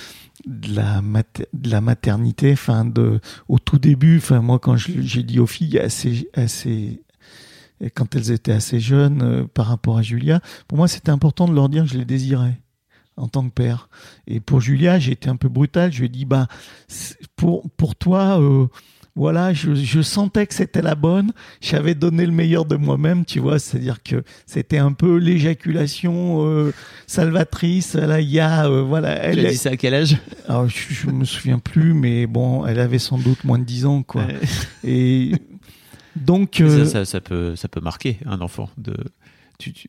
[0.46, 5.24] de la, mater- de la maternité, enfin, de, au tout début, enfin, moi, quand j'ai
[5.24, 7.02] dit aux filles assez, assez,
[7.80, 11.48] et quand elles étaient assez jeunes euh, par rapport à Julia, pour moi, c'était important
[11.48, 12.60] de leur dire que je les désirais
[13.18, 13.88] en tant que père.
[14.26, 15.92] Et pour Julia, j'ai été un peu brutal.
[15.92, 16.46] Je lui ai dit, bah,
[17.36, 18.66] pour, pour toi, euh,
[19.16, 21.32] voilà, je, je sentais que c'était la bonne.
[21.60, 23.58] J'avais donné le meilleur de moi-même, tu vois.
[23.58, 26.72] C'est-à-dire que c'était un peu l'éjaculation euh,
[27.08, 27.94] salvatrice.
[27.94, 29.46] Là, il y a, euh, voilà, Tu elle.
[29.46, 30.16] as dit ça à quel âge?
[30.46, 33.86] Alors, je, je me souviens plus, mais bon, elle avait sans doute moins de 10
[33.86, 34.22] ans, quoi.
[34.24, 34.38] Ouais.
[34.84, 35.32] Et
[36.14, 38.70] donc, Ça, ça, ça peut, ça peut marquer un enfant.
[38.78, 38.94] De,
[39.58, 39.88] tu, tu...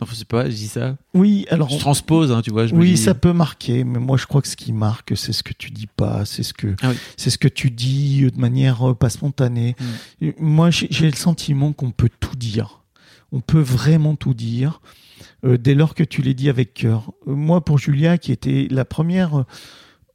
[0.00, 0.96] Non, je sais pas, je dis ça.
[1.14, 1.68] oui, alors.
[1.68, 2.66] Je transpose, hein, tu vois.
[2.66, 5.12] Je me Oui, dis- ça peut marquer, mais moi je crois que ce qui marque,
[5.16, 6.96] c'est ce que tu dis pas, c'est ce que Ah oui.
[7.16, 9.76] c'est ce que tu dis euh, de manière euh, pas spontanée.
[9.78, 10.24] Mm.
[10.24, 12.82] Et Moi, j'ai le sentiment qu'on peut tout dire.
[13.32, 14.80] On peut vraiment tout dire
[15.44, 17.12] euh, dès lors que tu les dis avec cœur.
[17.28, 19.44] Euh, moi, pour Julia, qui était la première, euh,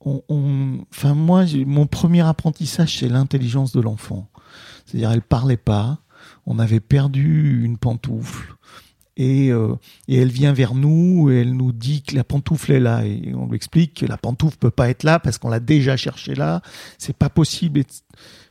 [0.02, 4.30] on, on- enfin moi, mon premier apprentissage, c'est l'intelligence de l'enfant.
[4.86, 6.00] C'est-à-dire, elle parlait pas.
[6.48, 8.55] On avait perdu une pantoufle.
[9.18, 9.76] Et, euh,
[10.10, 13.34] et, elle vient vers nous et elle nous dit que la pantoufle est là et
[13.34, 16.36] on lui explique que la pantoufle peut pas être là parce qu'on l'a déjà cherché
[16.36, 16.62] là,
[16.98, 17.82] c'est pas possible.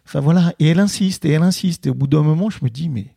[0.07, 2.71] Enfin voilà, et elle insiste et elle insiste et au bout d'un moment je me
[2.71, 3.09] dis mais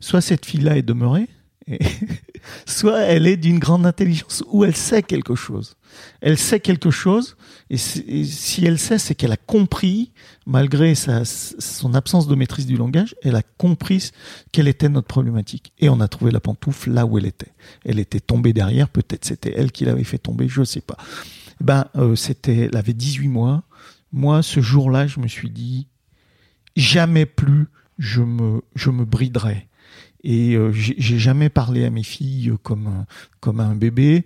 [0.00, 1.28] soit cette fille-là est demeurée,
[2.66, 5.76] soit elle est d'une grande intelligence ou elle sait quelque chose.
[6.20, 7.36] Elle sait quelque chose
[7.68, 10.12] et, si elle sait, c'est qu'elle a compris,
[10.46, 14.10] malgré sa, son absence de maîtrise du langage, elle a compris
[14.52, 15.72] quelle était notre problématique.
[15.78, 17.52] Et on a trouvé la pantoufle là où elle était.
[17.84, 20.96] Elle était tombée derrière, peut-être c'était elle qui l'avait fait tomber, je ne sais pas.
[21.60, 23.64] Ben, euh, c'était, elle avait 18 mois.
[24.12, 25.88] Moi, ce jour-là, je me suis dit,
[26.76, 27.66] jamais plus
[27.98, 29.68] je me, je me briderai
[30.26, 33.06] et euh, j'ai jamais parlé à mes filles comme
[33.40, 34.24] comme un bébé.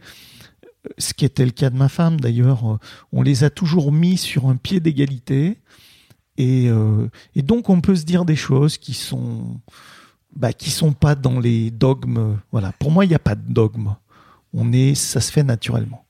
[0.99, 2.79] Ce qui était le cas de ma femme d'ailleurs,
[3.13, 5.59] on les a toujours mis sur un pied d'égalité.
[6.37, 9.61] Et, euh, donc on peut se dire des choses qui sont
[10.35, 12.39] bah, qui sont pas dans les dogmes.
[12.53, 13.95] Voilà, pour moi il n'y a pas de dogme.
[14.53, 16.05] On est, ça se fait naturellement.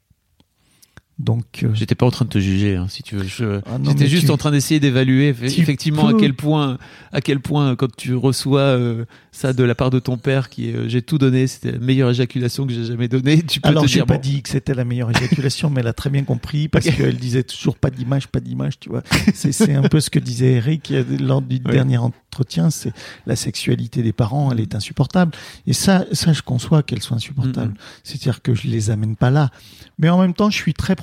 [1.21, 3.61] Donc, euh, j'étais pas en train de te juger, hein, si tu veux.
[3.67, 6.79] Ah j'étais juste en train d'essayer d'évaluer effectivement à quel point,
[7.13, 10.71] à quel point quand tu reçois euh, ça de la part de ton père, qui
[10.71, 13.43] est, euh, j'ai tout donné, c'était la meilleure éjaculation que j'ai jamais donnée.
[13.43, 16.09] Tu peux Alors j'ai pas dit que c'était la meilleure éjaculation, mais elle a très
[16.09, 19.03] bien compris parce qu'elle disait toujours pas d'image, pas d'image, tu vois.
[19.35, 22.93] C'est un peu ce que disait Eric lors du dernier entretien, c'est
[23.27, 25.33] la sexualité des parents, elle est insupportable.
[25.67, 27.75] Et ça, ça je conçois qu'elle soit insupportable.
[28.05, 29.51] C'est-à-dire que je les amène pas là,
[29.99, 30.97] mais en même temps, je suis très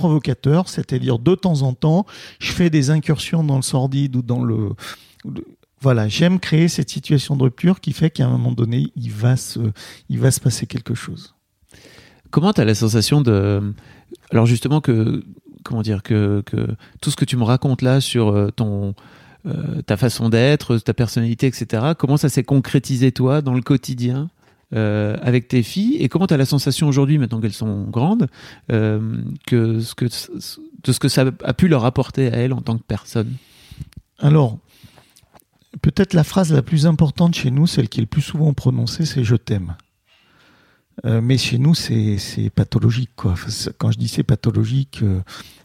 [0.65, 2.05] c'est-à-dire de temps en temps,
[2.39, 4.71] je fais des incursions dans le sordide ou dans le,
[5.81, 9.37] voilà, j'aime créer cette situation de rupture qui fait qu'à un moment donné, il va
[9.37, 9.59] se,
[10.09, 11.35] il va se passer quelque chose.
[12.31, 13.73] Comment tu as la sensation de,
[14.31, 15.23] alors justement que,
[15.63, 16.67] comment dire, que, que
[17.01, 18.95] tout ce que tu me racontes là sur euh, ton,
[19.45, 21.93] euh, ta façon d'être, ta personnalité, etc.
[21.97, 24.29] Comment ça s'est concrétisé toi dans le quotidien?
[24.75, 28.27] Euh, avec tes filles et comment tu as la sensation aujourd'hui, maintenant qu'elles sont grandes,
[28.69, 32.61] euh, que ce que, de ce que ça a pu leur apporter à elles en
[32.61, 33.33] tant que personne
[34.19, 34.57] Alors,
[35.81, 39.05] peut-être la phrase la plus importante chez nous, celle qui est le plus souvent prononcée,
[39.05, 39.77] c'est je t'aime.
[41.05, 42.17] Euh, mais chez nous, c'est
[42.53, 43.11] pathologique.
[43.15, 43.35] Quoi.
[43.77, 45.01] Quand je dis c'est pathologique,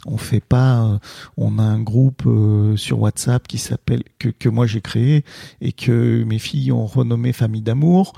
[0.07, 0.85] on fait pas.
[0.85, 0.99] Euh,
[1.37, 2.29] on a un groupe
[2.77, 5.25] sur WhatsApp qui s'appelle que, moi j'ai créé
[5.61, 8.15] et que mes filles ont renommé Famille d'amour.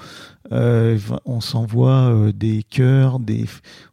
[0.53, 3.47] Euh, on s'envoie euh, des cœurs, des.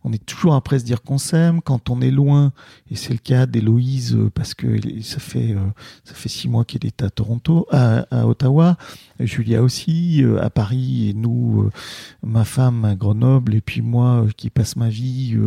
[0.03, 2.51] On est toujours après se dire qu'on s'aime quand on est loin,
[2.89, 4.67] et c'est le cas d'Héloïse euh, parce que
[5.01, 5.55] ça fait
[6.03, 8.77] fait six mois qu'elle est à Toronto, à, Ottawa.
[9.19, 11.69] Julia aussi à Paris et nous,
[12.23, 15.37] ma femme à Grenoble et puis moi qui passe ma vie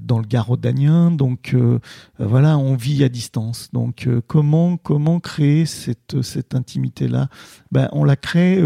[0.00, 1.10] dans le Gard-Danien.
[1.10, 1.54] Donc
[2.18, 3.70] voilà, on vit à distance.
[3.72, 7.28] Donc comment comment créer cette cette intimité là
[7.72, 8.62] Ben on la crée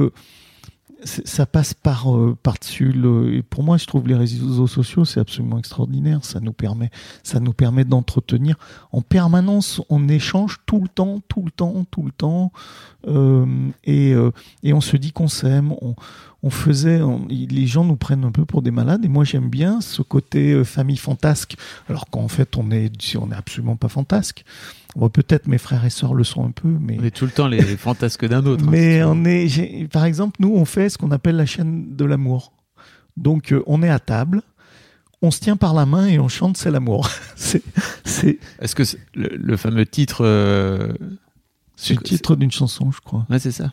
[1.04, 3.34] ça passe par euh, par dessus le.
[3.34, 6.24] Et pour moi, je trouve les réseaux sociaux c'est absolument extraordinaire.
[6.24, 6.90] Ça nous permet
[7.22, 8.56] ça nous permet d'entretenir
[8.92, 9.80] en permanence.
[9.88, 12.52] On échange tout le temps, tout le temps, tout le temps,
[13.06, 13.46] euh,
[13.84, 14.30] et euh,
[14.62, 15.74] et on se dit qu'on s'aime.
[16.44, 19.80] On faisait, les gens nous prennent un peu pour des malades, et moi j'aime bien
[19.80, 21.56] ce côté euh, famille fantasque,
[21.88, 24.44] alors qu'en fait on est on est absolument pas fantasque.
[25.12, 27.46] Peut-être mes frères et sœurs le sont un peu, mais on est tout le temps
[27.46, 28.64] les fantasques d'un autre.
[28.64, 32.04] Hein, mais on est, par exemple, nous on fait ce qu'on appelle la chaîne de
[32.04, 32.52] l'amour.
[33.16, 34.42] Donc euh, on est à table,
[35.22, 37.08] on se tient par la main et on chante c'est l'amour.
[37.36, 37.62] c'est,
[38.60, 38.82] Est-ce que
[39.14, 40.92] le, fameux titre euh,
[41.76, 43.26] C'est le titre d'une chanson, je crois.
[43.30, 43.72] Ouais, c'est ça.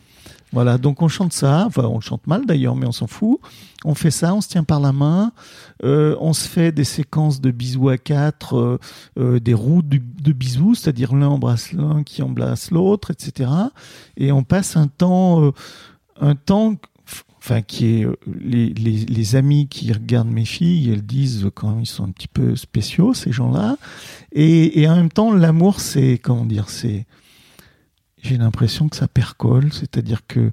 [0.52, 3.38] Voilà, donc on chante ça, enfin on chante mal d'ailleurs, mais on s'en fout.
[3.84, 5.32] On fait ça, on se tient par la main,
[5.84, 8.78] euh, on se fait des séquences de bisous à quatre, euh,
[9.18, 13.50] euh, des routes de bisous, c'est-à-dire l'un embrasse l'un qui embrasse l'autre, etc.
[14.16, 15.52] Et on passe un temps,
[16.20, 16.74] un temps,
[17.38, 21.86] enfin qui est les, les, les, amis qui regardent mes filles, elles disent quand ils
[21.86, 23.76] sont un petit peu spéciaux ces gens-là.
[24.32, 27.06] Et, et en même temps, l'amour, c'est comment dire, c'est
[28.22, 30.52] j'ai l'impression que ça percole, c'est-à-dire que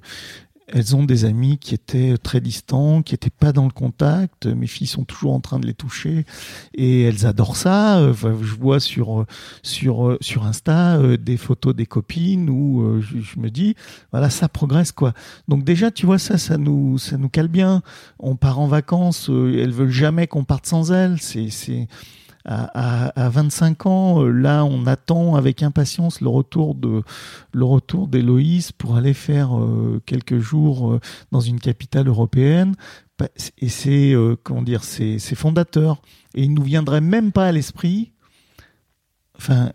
[0.70, 4.46] elles ont des amis qui étaient très distants, qui n'étaient pas dans le contact.
[4.46, 6.26] Mes filles sont toujours en train de les toucher
[6.74, 8.12] et elles adorent ça.
[8.12, 9.24] je vois sur
[9.62, 13.74] sur sur Insta euh, des photos des copines où euh, je, me dis
[14.10, 15.14] voilà ça progresse quoi.
[15.48, 17.82] Donc déjà tu vois ça ça nous ça nous cale bien.
[18.18, 21.18] On part en vacances, euh, elles veulent jamais qu'on parte sans elles.
[21.20, 21.88] C'est c'est
[22.50, 27.02] à, 25 ans, euh, là, on attend avec impatience le retour de
[27.52, 32.74] le retour d'Héloïse pour aller faire euh, quelques jours euh, dans une capitale européenne.
[33.58, 36.00] Et c'est comment dire, c'est fondateur.
[36.36, 38.12] Et il nous viendrait même pas à l'esprit.
[39.36, 39.72] Enfin,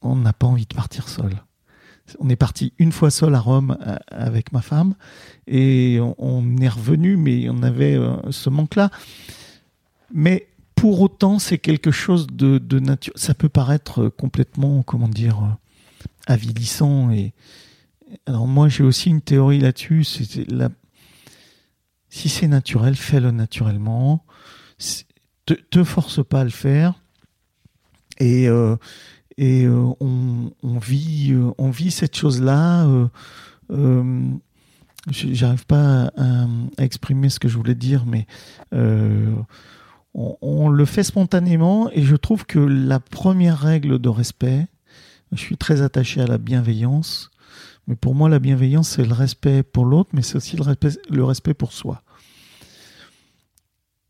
[0.00, 1.42] on n'a pas envie de partir seul.
[2.20, 3.76] on est parti une fois seul à Rome
[4.08, 4.94] avec ma femme
[5.46, 7.98] et on, est revenu, mais on avait
[8.30, 8.88] ce manque-là.
[10.10, 13.12] Mais pour autant, c'est quelque chose de, de nature.
[13.16, 15.56] Ça peut paraître complètement, comment dire,
[16.26, 17.10] avilissant.
[17.10, 17.32] Et
[18.26, 20.04] alors moi, j'ai aussi une théorie là-dessus.
[20.04, 24.24] Si c'est naturel, fais-le naturellement.
[25.46, 26.94] Te, te force pas à le faire.
[28.18, 28.76] Et euh,
[29.36, 32.86] et euh, on, on, vit euh, on vit cette chose-là.
[35.10, 36.46] J'arrive pas à,
[36.78, 38.26] exprimer ce que je voulais dire, mais
[40.14, 44.66] on, le fait spontanément et je trouve que la première règle de respect,
[45.32, 47.30] je suis très attaché à la bienveillance,
[47.88, 50.90] mais pour moi la bienveillance c'est le respect pour l'autre, mais c'est aussi le respect,
[51.10, 52.02] le respect pour soi.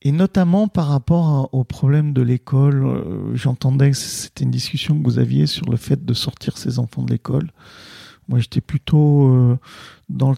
[0.03, 5.05] Et notamment par rapport au problème de l'école, euh, j'entendais que c'était une discussion que
[5.05, 7.51] vous aviez sur le fait de sortir ses enfants de l'école.
[8.29, 9.59] Moi, j'étais plutôt euh,
[10.11, 10.35] dans.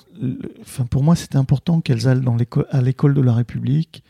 [0.60, 4.04] Enfin, pour moi, c'était important qu'elles aillent dans l'école, à l'école de la République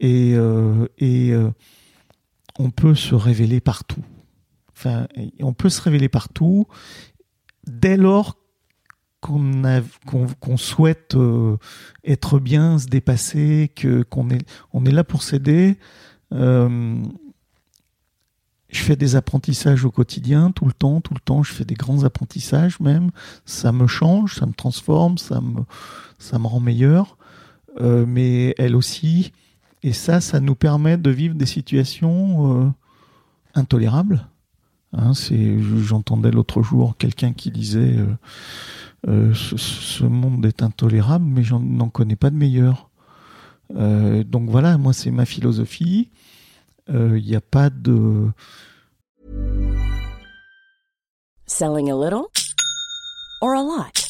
[0.00, 1.50] et, euh, euh,
[2.58, 4.02] on peut se révéler partout.
[4.72, 5.06] Enfin,
[5.40, 6.66] on peut se révéler partout
[7.66, 8.38] dès lors
[9.20, 11.58] qu'on souhaite euh,
[12.04, 15.78] être bien, se dépasser, que qu'on est on est là pour s'aider.
[16.32, 17.02] Je
[18.72, 21.42] fais des apprentissages au quotidien, tout le temps, tout le temps.
[21.42, 23.10] Je fais des grands apprentissages même.
[23.44, 25.64] Ça me change, ça me transforme, ça me
[26.18, 27.18] ça me rend meilleur.
[27.78, 29.32] Mais elle aussi,
[29.82, 32.70] et ça, ça nous permet de vivre des situations euh,
[33.54, 34.26] intolérables.
[34.92, 35.12] Hein,
[35.78, 38.16] j'entendais l'autre jour quelqu'un qui disait euh,
[39.08, 42.90] euh, ce, monde est intolérable, mais je n'en connais pas de meilleur.
[43.70, 46.10] donc voilà, moi c'est ma philosophie.
[46.88, 48.30] Il n'y a pas de.
[51.46, 52.26] Selling a little
[53.40, 54.09] or a lot?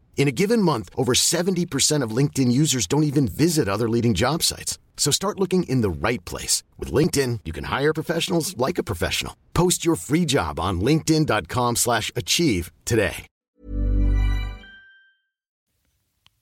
[0.15, 4.43] In a given month, over 70% of LinkedIn users don't even visit other leading job
[4.43, 4.77] sites.
[4.95, 6.61] So start looking in the right place.
[6.77, 9.33] With LinkedIn, you can hire professionals like a professional.
[9.53, 13.25] Post your free job on linkedin.com slash achieve today.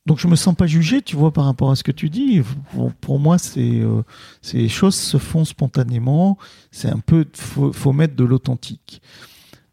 [0.10, 2.42] Donc je me sens pas jugé, tu vois, par rapport à ce que tu dis.
[3.00, 4.02] Pour, moi, euh,
[4.42, 6.40] ces choses se font spontanément.
[6.72, 9.04] C'est un peu, faut, faut mettre de l'authentique.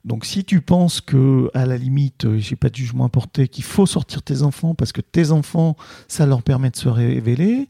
[0.07, 3.49] Donc si tu penses que à la limite, euh, j'ai pas de jugement à porter,
[3.49, 7.69] qu'il faut sortir tes enfants parce que tes enfants, ça leur permet de se révéler,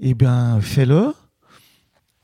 [0.00, 1.14] eh bien fais-le.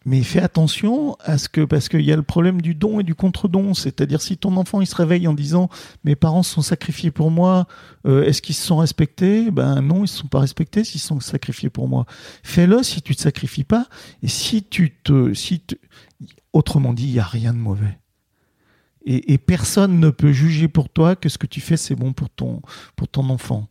[0.06, 3.04] Mais fais attention à ce que parce qu'il y a le problème du don et
[3.04, 5.70] du contre-don, c'est-à-dire si ton enfant il se réveille en disant
[6.02, 7.66] mes parents se sont sacrifiés pour moi,
[8.06, 9.50] euh, est-ce qu'ils se sont respectés?
[9.50, 12.04] Ben non, ils se sont pas respectés s'ils se sont sacrifiés pour moi.
[12.42, 13.86] Fais-le si tu te sacrifies pas
[14.22, 15.62] et si tu te si
[16.52, 17.98] autrement dit, il y a rien de mauvais
[19.06, 22.30] et, personne ne peut juger pour toi que ce que tu fais c'est bon pour
[22.30, 22.62] ton
[22.96, 23.68] pour ton enfant.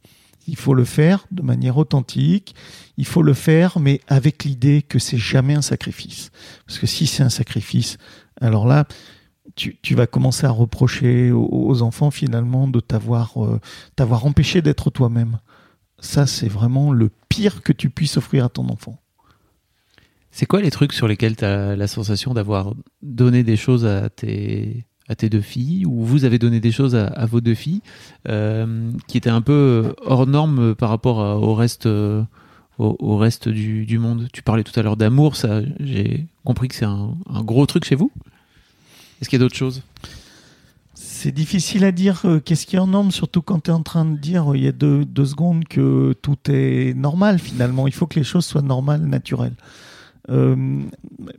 [0.48, 2.54] Il faut le faire de manière authentique.
[2.98, 6.32] Il faut le faire, mais avec l'idée que c'est jamais un sacrifice.
[6.68, 7.98] Parce que si c'est un sacrifice,
[8.42, 8.86] alors là,
[9.56, 13.60] tu, tu, vas commencer à reprocher aux, enfants finalement de t'avoir euh,
[13.96, 15.40] t'avoir empêché d'être toi-même.
[16.00, 19.00] Ça, c'est vraiment le pire que tu puisses offrir à ton enfant.
[20.32, 24.10] C'est quoi les trucs sur lesquels tu as la sensation d'avoir donné des choses à
[24.10, 27.82] tes à tes deux filles, ou vous avez donné des choses à, vos deux filles
[28.30, 32.24] euh, qui étaient un peu hors normes par rapport au reste, euh,
[32.78, 34.28] au, reste du, monde.
[34.32, 37.96] Tu parlais tout à l'heure d'amour, ça, j'ai compris que c'est un, gros truc chez
[37.96, 38.12] vous.
[39.22, 39.84] Est-ce qu'il y a d'autres choses?
[40.94, 43.84] C'est difficile à dire euh, qu'est-ce qui est en norme, surtout quand tu es en
[43.84, 47.88] train de dire il y a deux, deux, secondes que tout est normal finalement.
[47.88, 49.56] Il faut que les choses soient normales, naturelles.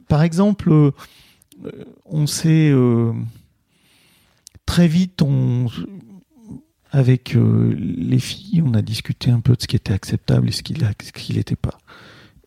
[0.08, 0.92] par exemple,
[2.04, 2.72] on sait
[4.66, 5.66] très vite, on,
[6.90, 10.52] avec euh, les filles, on a discuté un peu de ce qui était acceptable et
[10.52, 10.74] ce qui
[11.34, 11.78] n'était pas.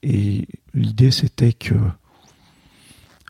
[0.03, 1.75] Et l'idée, c'était que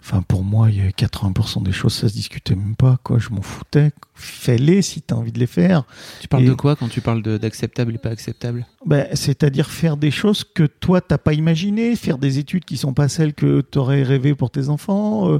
[0.09, 3.19] Enfin, pour moi, il y a 80% des choses, ça se discutait même pas, quoi.
[3.19, 3.91] Je m'en foutais.
[4.15, 5.83] Fais-les si tu as envie de les faire.
[6.21, 8.65] Tu parles de quoi quand tu parles d'acceptable et pas acceptable?
[8.85, 12.93] Ben, C'est-à-dire faire des choses que toi, t'as pas imaginé, faire des études qui sont
[12.93, 15.39] pas celles que tu aurais rêvé pour tes enfants, euh,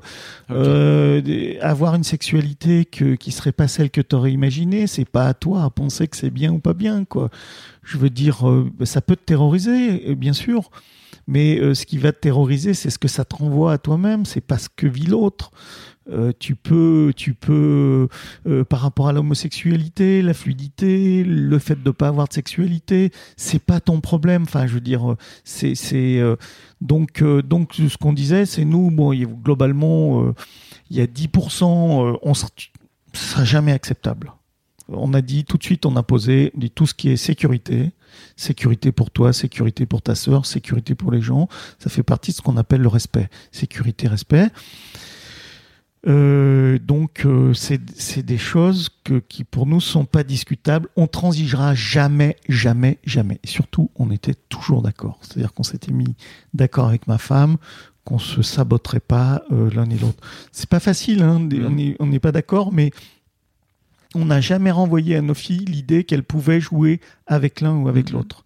[0.52, 4.86] euh, avoir une sexualité que, qui serait pas celle que tu aurais imaginé.
[4.86, 7.30] C'est pas à toi à penser que c'est bien ou pas bien, quoi.
[7.84, 10.72] Je veux dire, euh, ça peut te terroriser, bien sûr.
[11.28, 14.26] Mais euh, ce qui va te terroriser, c'est ce que ça te renvoie à toi-même,
[14.26, 15.52] c'est pas ce que vit l'autre.
[16.10, 18.08] Euh, tu peux, tu peux,
[18.48, 23.12] euh, par rapport à l'homosexualité, la fluidité, le fait de ne pas avoir de sexualité,
[23.36, 24.44] c'est pas ton problème.
[24.44, 26.22] Enfin, je veux dire, c'est,
[26.80, 30.34] donc, donc ce qu'on disait, c'est nous, bon, globalement,
[30.90, 34.32] il y a 10%, on sera jamais acceptable.
[34.90, 37.92] On a dit tout de suite, on a posé dit tout ce qui est sécurité,
[38.36, 41.48] Sécurité pour toi, sécurité pour ta sœur, sécurité pour les gens.
[41.80, 43.30] Ça fait partie de ce qu'on appelle le respect.
[43.52, 44.50] Sécurité, respect.
[46.08, 50.88] Euh, donc euh, c'est des choses que, qui pour nous sont pas discutables.
[50.96, 53.40] On transigera jamais, jamais, jamais.
[53.44, 55.20] Et surtout, on était toujours d'accord.
[55.22, 56.16] C'est-à-dire qu'on s'était mis
[56.54, 57.58] d'accord avec ma femme,
[58.06, 60.24] qu'on se saboterait pas euh, l'un et l'autre.
[60.52, 61.50] C'est pas facile, hein,
[62.00, 62.92] on n'est pas d'accord, mais
[64.16, 68.10] on n'a jamais renvoyé à nos filles l'idée qu'elles pouvaient jouer avec l'un ou avec
[68.10, 68.18] mhm.
[68.18, 68.44] l'autre.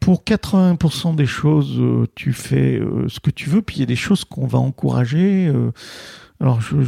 [0.00, 3.82] Pour 80% des choses, euh, tu fais euh, ce que tu veux, puis il y
[3.82, 5.48] a des choses qu'on va encourager.
[5.48, 5.72] Euh.
[6.40, 6.82] alors, je,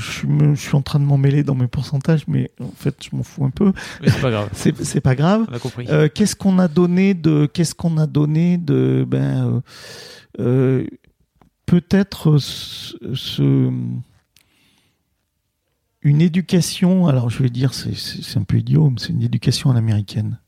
[0.55, 3.45] suis en train de m'en mêler dans mes pourcentages, mais en fait, je m'en fous
[3.45, 3.73] un peu.
[4.05, 4.49] c'est pas grave.
[4.55, 5.47] c'est pas grave.
[6.15, 9.61] qu'est-ce qu'on a donné de, qu'est-ce qu'on a donné de, ben,
[11.67, 13.71] peut-être ce
[16.03, 19.75] une éducation, alors je vais dire, c'est un peu idiot, mais c'est une éducation à
[19.75, 20.39] l'américaine.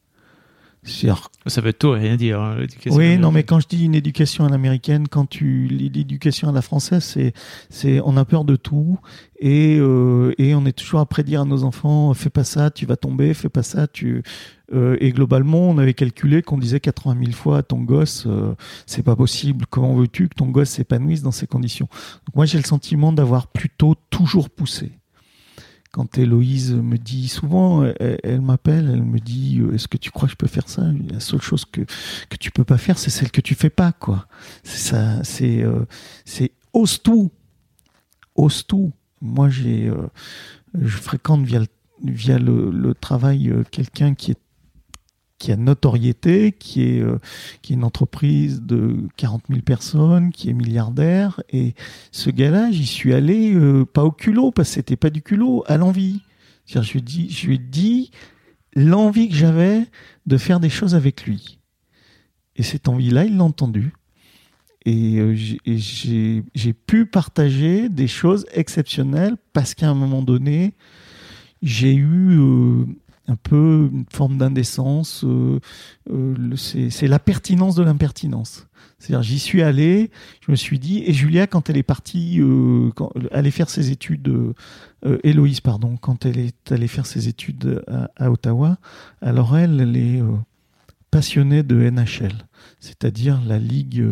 [1.47, 2.41] Ça veut tout rien dire.
[2.41, 6.53] Hein, oui, non, mais quand je dis une éducation à l'américaine, quand tu l'éducation à
[6.53, 7.35] la française, c'est
[7.71, 8.99] c'est on a peur de tout
[9.39, 12.85] et euh, et on est toujours après dire à nos enfants fais pas ça, tu
[12.85, 14.25] vas tomber, fais pas ça, tu
[14.75, 18.55] euh, et globalement on avait calculé qu'on disait 80 000 fois à ton gosse euh,
[18.87, 21.89] c'est pas possible, comment veux-tu que ton gosse s'épanouisse dans ces conditions?
[22.27, 24.91] Donc moi j'ai le sentiment d'avoir plutôt toujours poussé
[25.93, 30.27] quand Héloïse me dit souvent, elle, m'appelle, elle me dit euh, Est-ce que tu crois
[30.27, 30.83] que je peux faire ça?
[31.11, 31.83] La seule chose que,
[32.31, 34.27] que tu peux pas faire, c'est celle que tu fais pas, quoi.
[34.65, 35.85] C'est ça, c'est euh,
[36.25, 37.31] c'est ose tout,
[38.35, 38.93] ose tout.
[39.21, 40.09] Moi, j'ai, euh,
[40.75, 41.67] je fréquente via le,
[42.03, 44.41] via le, le travail quelqu'un qui est
[45.43, 47.19] qui a notoriété, qui est, euh,
[47.63, 51.43] qui est une entreprise de 40 000 personnes, qui est milliardaire.
[51.51, 51.75] Et
[52.13, 55.65] ce gars-là, j'y suis allé euh, pas au culot, parce que c'était pas du culot,
[55.67, 56.21] à l'envie.
[56.67, 56.81] Je
[57.49, 58.13] lui ai dit,
[58.77, 59.85] l'envie que j'avais
[60.27, 61.59] de faire des choses avec lui.
[62.55, 63.95] Et cette envie-là, il l'a entendu.
[64.85, 65.35] Et euh,
[65.75, 70.75] j'ai pu partager des choses exceptionnelles parce qu'à un moment donné,
[71.63, 72.39] j'ai eu
[73.29, 75.25] un peu une forme d'indécence.
[75.25, 75.61] Euh,
[76.11, 78.67] euh, c'est la pertinence de l'impertinence.
[78.99, 80.11] C'est-à-dire, j'y suis allé,
[80.47, 83.91] je me suis dit, et Julia, quand elle est partie, euh, quand, aller faire ses
[83.91, 84.29] études,
[85.05, 88.79] euh, Héloïse, pardon, quand elle est allée faire ses études à, à Ottawa,
[89.21, 90.23] alors elle, elle est
[91.11, 92.33] passionnée de NHL,
[92.79, 94.07] c'est-à-dire la ligue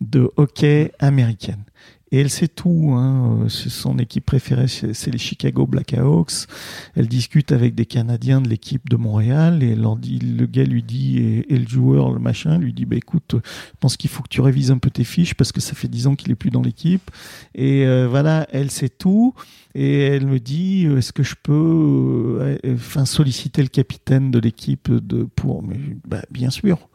[0.00, 1.64] de hockey américaine.
[2.12, 2.92] Et elle sait tout.
[2.92, 3.40] Hein.
[3.44, 6.46] Euh, son équipe préférée, c'est les Chicago Blackhawks.
[6.94, 11.18] Elle discute avec des Canadiens de l'équipe de Montréal et dit, le gars lui dit,
[11.48, 14.42] et, le joueur, le machin, lui dit, bah écoute, je pense qu'il faut que tu
[14.42, 16.60] révises un peu tes fiches parce que ça fait dix ans qu'il est plus dans
[16.60, 17.10] l'équipe.
[17.54, 19.34] Et euh, voilà, elle sait tout.
[19.74, 24.92] Et elle me dit, euh, est-ce que je peux, enfin, solliciter le capitaine de l'équipe
[24.92, 25.64] de pour,
[26.06, 26.90] bah, bien sûr.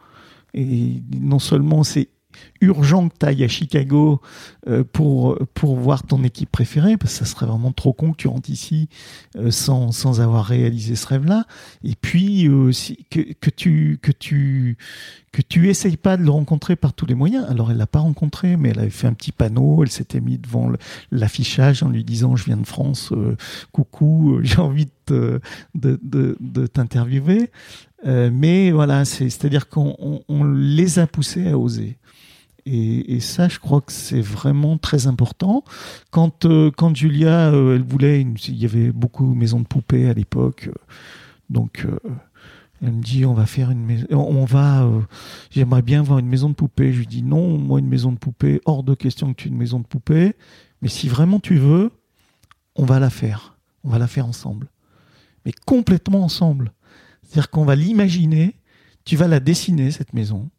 [0.54, 2.10] Et non seulement c'est
[2.62, 4.22] urgent que tu ailles à Chicago
[4.68, 8.18] euh, pour, pour voir ton équipe préférée, parce que ça serait vraiment trop con que
[8.18, 8.90] tu rentres ici
[9.36, 11.46] euh, sans, sans avoir réalisé ce rêve-là.
[11.84, 12.72] Et puis euh,
[13.10, 14.78] que, que, tu que tu
[15.32, 17.46] que tu essayes pas de le rencontrer par tous les moyens.
[17.50, 20.42] Alors elle l'a pas rencontré, mais elle avait fait un petit panneau, elle s'était mise
[20.42, 20.72] devant
[21.12, 23.14] l'affichage en lui disant je viens de France,
[23.72, 25.40] coucou, j'ai envie de,
[25.76, 27.52] de, t'interviewer.
[28.04, 31.98] mais voilà, c'est-à-dire qu'on on les a poussés à oser.
[32.70, 35.64] Et, ça, je crois que c'est vraiment très important.
[36.12, 40.10] Quand, euh, quand Julia, euh, elle voulait, il y avait beaucoup de maisons de poupées
[40.10, 40.74] à l'époque, euh,
[41.50, 41.88] donc
[42.82, 44.88] elle me dit on va faire une maison, on va,
[45.50, 46.92] j'aimerais bien voir une maison de poupées.
[46.92, 49.52] Je lui dis non, moi une maison de poupées, hors de question que tu aies
[49.52, 50.36] une maison de poupées.
[50.82, 51.92] Mais si vraiment tu veux,
[52.76, 54.68] on va la faire, on va la faire ensemble.
[55.46, 56.74] mais complètement ensemble.
[57.24, 58.56] C'est-à-dire qu'on va l'imaginer,
[59.06, 60.50] tu vas la dessiner, cette maison.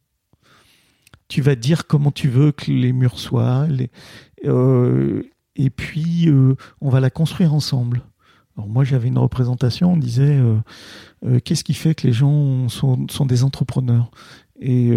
[1.29, 3.66] Tu vas dire comment tu veux que les murs soient.
[4.45, 5.22] Euh,
[5.57, 8.03] et puis, euh, on va la construire ensemble.
[8.57, 10.41] Alors moi, j'avais une représentation, on disait,
[11.24, 14.11] euh, qu'est-ce qui fait que les gens sont, sont des entrepreneurs?
[14.61, 14.91] Et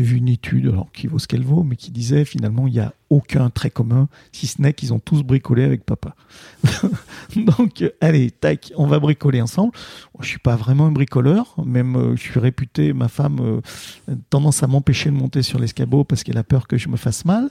[0.00, 2.80] a eu une étude, qui vaut ce qu'elle vaut, mais qui disait finalement il n'y
[2.80, 6.16] a aucun trait commun, si ce n'est qu'ils ont tous bricolé avec papa.
[7.36, 9.72] Donc, allez, tac, on va bricoler ensemble.
[10.20, 13.38] Je suis pas vraiment un bricoleur, même euh, je suis réputé, ma femme
[14.08, 16.96] euh, tendance à m'empêcher de monter sur l'escabeau parce qu'elle a peur que je me
[16.96, 17.50] fasse mal.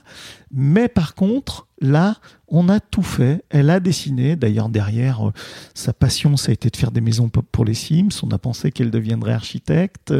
[0.50, 2.16] Mais par contre, là,
[2.48, 3.44] on a tout fait.
[3.50, 4.34] Elle a dessiné.
[4.34, 5.32] D'ailleurs, derrière, euh,
[5.74, 8.08] sa passion, ça a été de faire des maisons pour les Sims.
[8.24, 10.12] On a pensé qu'elle deviendrait architecte.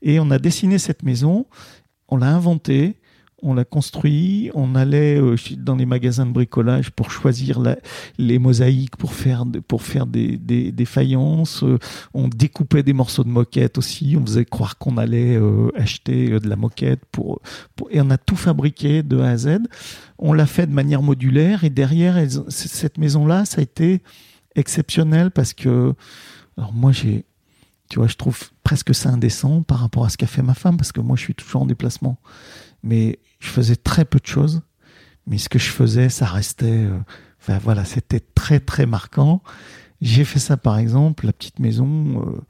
[0.00, 1.37] Et on a dessiné cette maison.
[2.08, 2.98] On l'a inventée
[3.42, 7.60] on l'a construit, on allait euh, dans les magasins de bricolage pour choisir
[8.18, 11.78] les mosaïques pour faire, pour faire des, faïences, euh,
[12.14, 16.48] on découpait des morceaux de moquette aussi, on faisait croire qu'on allait euh, acheter de
[16.48, 17.40] la moquette pour,
[17.90, 19.58] et on a tout fabriqué de A à Z.
[20.18, 24.02] On l'a fait de manière modulaire et derrière cette maison-là, ça a été
[24.56, 25.94] exceptionnel parce que
[26.56, 27.24] alors moi j'ai
[27.88, 28.38] tu vois, je trouve
[28.68, 31.22] presque ça indécent par rapport à ce qu'a fait ma femme parce que moi je
[31.22, 32.18] suis toujours en déplacement
[32.82, 34.60] mais je faisais très peu de choses.
[35.26, 36.84] Mais ce que je faisais, ça restait.
[36.84, 36.98] Euh,
[37.40, 39.42] enfin voilà, c'était très très marquant.
[40.02, 42.26] J'ai fait ça par exemple, la petite maison.
[42.26, 42.40] Euh,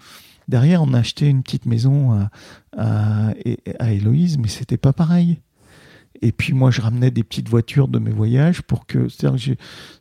[0.49, 2.31] derrière, on a acheté une petite maison à,
[2.77, 3.33] à,
[3.79, 5.41] à Héloïse, mais c'était pas pareil.
[6.21, 9.07] Et puis moi, je ramenais des petites voitures de mes voyages pour que,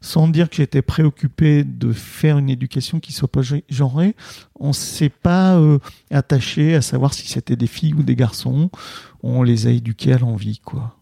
[0.01, 4.15] sans dire que j'étais préoccupé de faire une éducation qui soit pas genrée,
[4.59, 5.77] on s'est pas euh,
[6.09, 8.71] attaché à savoir si c'était des filles ou des garçons
[9.23, 10.95] on les a éduqués à l'envie, quoi.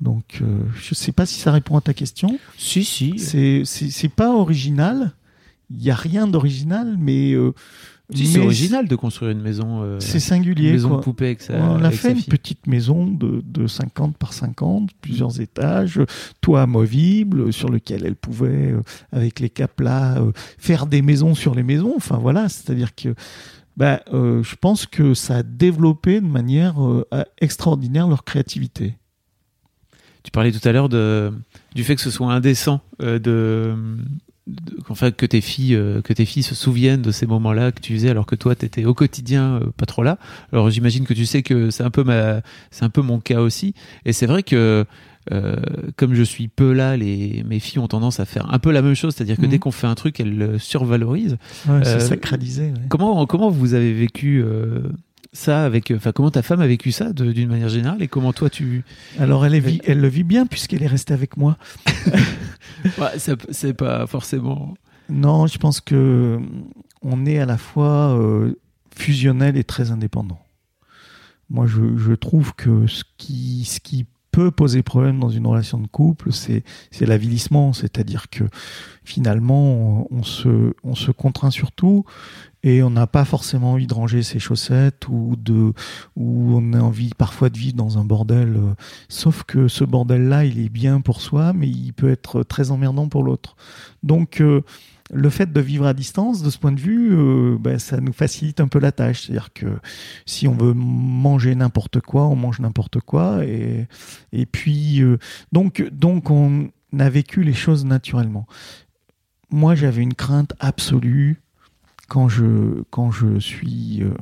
[0.00, 2.38] Donc, euh, je sais pas si ça répond à ta question.
[2.58, 3.18] Si, si.
[3.18, 5.12] C'est, c'est, pas original.
[5.70, 7.32] Il n'y a rien d'original, mais.
[7.32, 7.54] Euh,
[8.14, 9.82] c'est original de construire une maison.
[9.82, 10.68] Euh, c'est singulier.
[10.68, 11.42] Une maison de poupée avec.
[11.50, 16.00] On a fait une petite maison de, de 50 par 50, plusieurs étages,
[16.40, 18.74] toit amovible, sur lequel elle pouvait,
[19.12, 20.22] avec les caplas,
[20.58, 21.94] faire des maisons sur les maisons.
[21.96, 22.48] Enfin, voilà.
[22.48, 23.14] C'est-à-dire que
[23.80, 27.06] euh, je pense que ça a développé de manière euh,
[27.40, 28.96] extraordinaire leur créativité.
[30.22, 33.74] Tu parlais tout à l'heure du fait que ce soit indécent euh,
[34.46, 38.10] de, que tes filles que tes filles se souviennent de ces moments-là que tu faisais
[38.10, 40.18] alors que toi tu étais au quotidien pas trop là.
[40.52, 42.40] Alors j'imagine que tu sais que c'est un peu ma
[42.70, 43.74] c'est un peu mon cas aussi
[44.04, 44.84] et c'est vrai que
[45.30, 45.56] euh,
[45.96, 48.82] comme je suis peu là, les, mes filles ont tendance à faire un peu la
[48.82, 49.60] même chose, c'est-à-dire que dès mhm.
[49.60, 51.36] qu'on fait un truc, elles le survalorisent.
[51.68, 52.72] Ouais, c'est euh, sacralisé.
[52.88, 54.80] Comment, comment vous avez vécu euh,
[55.32, 58.50] ça avec, enfin, comment ta femme a vécu ça d'une manière générale et comment toi
[58.50, 58.84] tu.
[59.18, 61.56] Alors elle, est elle le vit bien puisqu'elle est restée avec moi.
[62.98, 63.18] ouais,
[63.50, 64.74] c'est pas forcément.
[65.08, 66.38] Non, je pense que
[67.02, 68.18] on est à la fois
[68.94, 70.40] fusionnel et très indépendant.
[71.50, 75.78] Moi, je, je, trouve que ce qui, ce qui peut poser problème dans une relation
[75.78, 76.64] de couple, c'est
[77.00, 78.44] l'avilissement, c'est-à-dire que
[79.04, 82.04] finalement on, se on se contraint sur tout
[82.62, 85.72] et on n'a pas forcément envie de ranger ses chaussettes ou de
[86.16, 88.56] ou on a envie parfois de vivre dans un bordel.
[88.56, 88.74] Euh,
[89.08, 93.08] sauf que ce bordel-là, il est bien pour soi, mais il peut être très emmerdant
[93.08, 93.56] pour l'autre.
[94.02, 94.62] Donc euh,
[95.12, 98.12] le fait de vivre à distance, de ce point de vue, euh, ben, ça nous
[98.12, 99.22] facilite un peu la tâche.
[99.22, 99.78] C'est-à-dire que
[100.24, 103.44] si on veut manger n'importe quoi, on mange n'importe quoi.
[103.44, 103.88] Et,
[104.32, 105.02] et puis,
[105.50, 108.46] donc, donc, on a vécu les choses naturellement.
[109.50, 111.41] Moi, j'avais une crainte absolue
[112.08, 114.02] quand je, quand je suis.
[114.02, 114.14] Euh,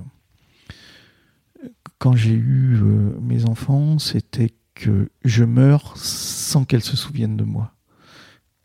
[1.99, 2.81] quand j'ai eu
[3.21, 7.75] mes enfants, c'était que je meurs sans qu'elles se souviennent de moi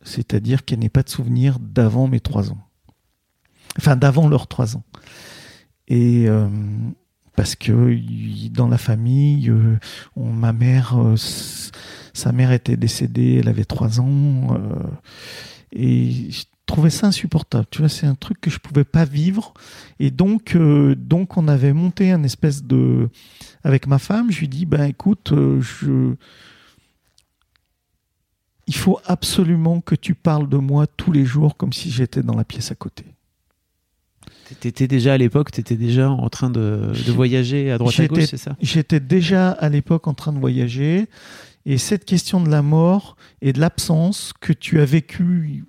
[0.06, 2.60] c'est-à-dire qu'elle n'ait pas de souvenir d'avant mes trois ans.
[3.78, 4.84] Enfin, d'avant leurs trois ans.
[5.88, 6.48] Et euh,
[7.36, 8.00] parce que
[8.50, 9.78] dans la famille, euh,
[10.16, 14.58] ma mère, euh, sa mère était décédée, elle avait trois ans,
[15.74, 16.30] et
[16.66, 17.66] trouvais ça insupportable.
[17.70, 19.54] Tu vois, c'est un truc que je pouvais pas vivre.
[20.00, 23.10] Et donc, donc on avait monté un espèce de,
[23.64, 26.16] avec ma femme, je lui dis, ben écoute, je
[28.68, 32.36] il faut absolument que tu parles de moi tous les jours comme si j'étais dans
[32.36, 33.06] la pièce à côté.
[34.60, 38.26] T'étais déjà à l'époque, tu étais déjà en train de, voyager à droite à gauche,
[38.26, 38.56] c'est ça?
[38.62, 41.08] J'étais déjà à l'époque en train de voyager.
[41.66, 45.66] Et cette question de la mort et de l'absence que tu as vécu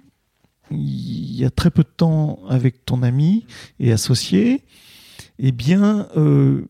[0.71, 3.47] il y a très peu de temps avec ton ami
[3.79, 4.65] et associé,
[5.39, 6.67] eh bien, euh,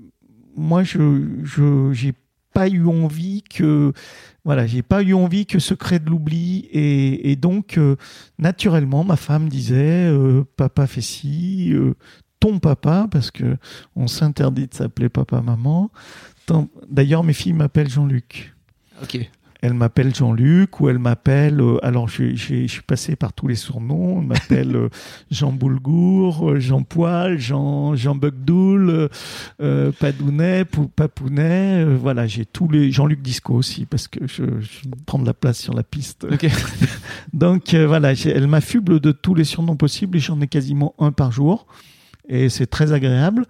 [0.57, 2.15] moi, je, j'ai
[2.53, 3.93] pas eu envie que
[4.45, 7.97] voilà, j'ai pas eu envie que se crée de l'oubli et, donc euh,
[8.39, 11.75] naturellement ma femme disait euh, papa fait ci,
[12.41, 13.57] ton papa parce que
[13.95, 15.91] on s'interdit de s'appeler papa maman.
[16.89, 18.55] D'ailleurs mes filles m'appellent Jean-Luc.
[19.03, 19.29] Ok
[19.63, 21.61] elle m'appelle Jean-Luc ou elle m'appelle.
[21.61, 24.21] Euh, alors, je, je, suis passé par tous les surnoms.
[24.21, 24.89] Elle m'appelle euh,
[25.31, 29.09] Jean Boulgour, euh, Jean Poil, Jean Jean Bugdoul,
[29.61, 31.85] euh, Padounet, Papounet.
[31.85, 35.59] voilà, j'ai tous les Jean-Luc Disco aussi parce que je, je prends de la place
[35.59, 36.27] sur la piste.
[37.33, 41.33] Donc voilà, elle m'affuble de tous les surnoms possibles et j'en ai quasiment un par
[41.33, 41.67] jour
[42.29, 43.47] et c'est très agréable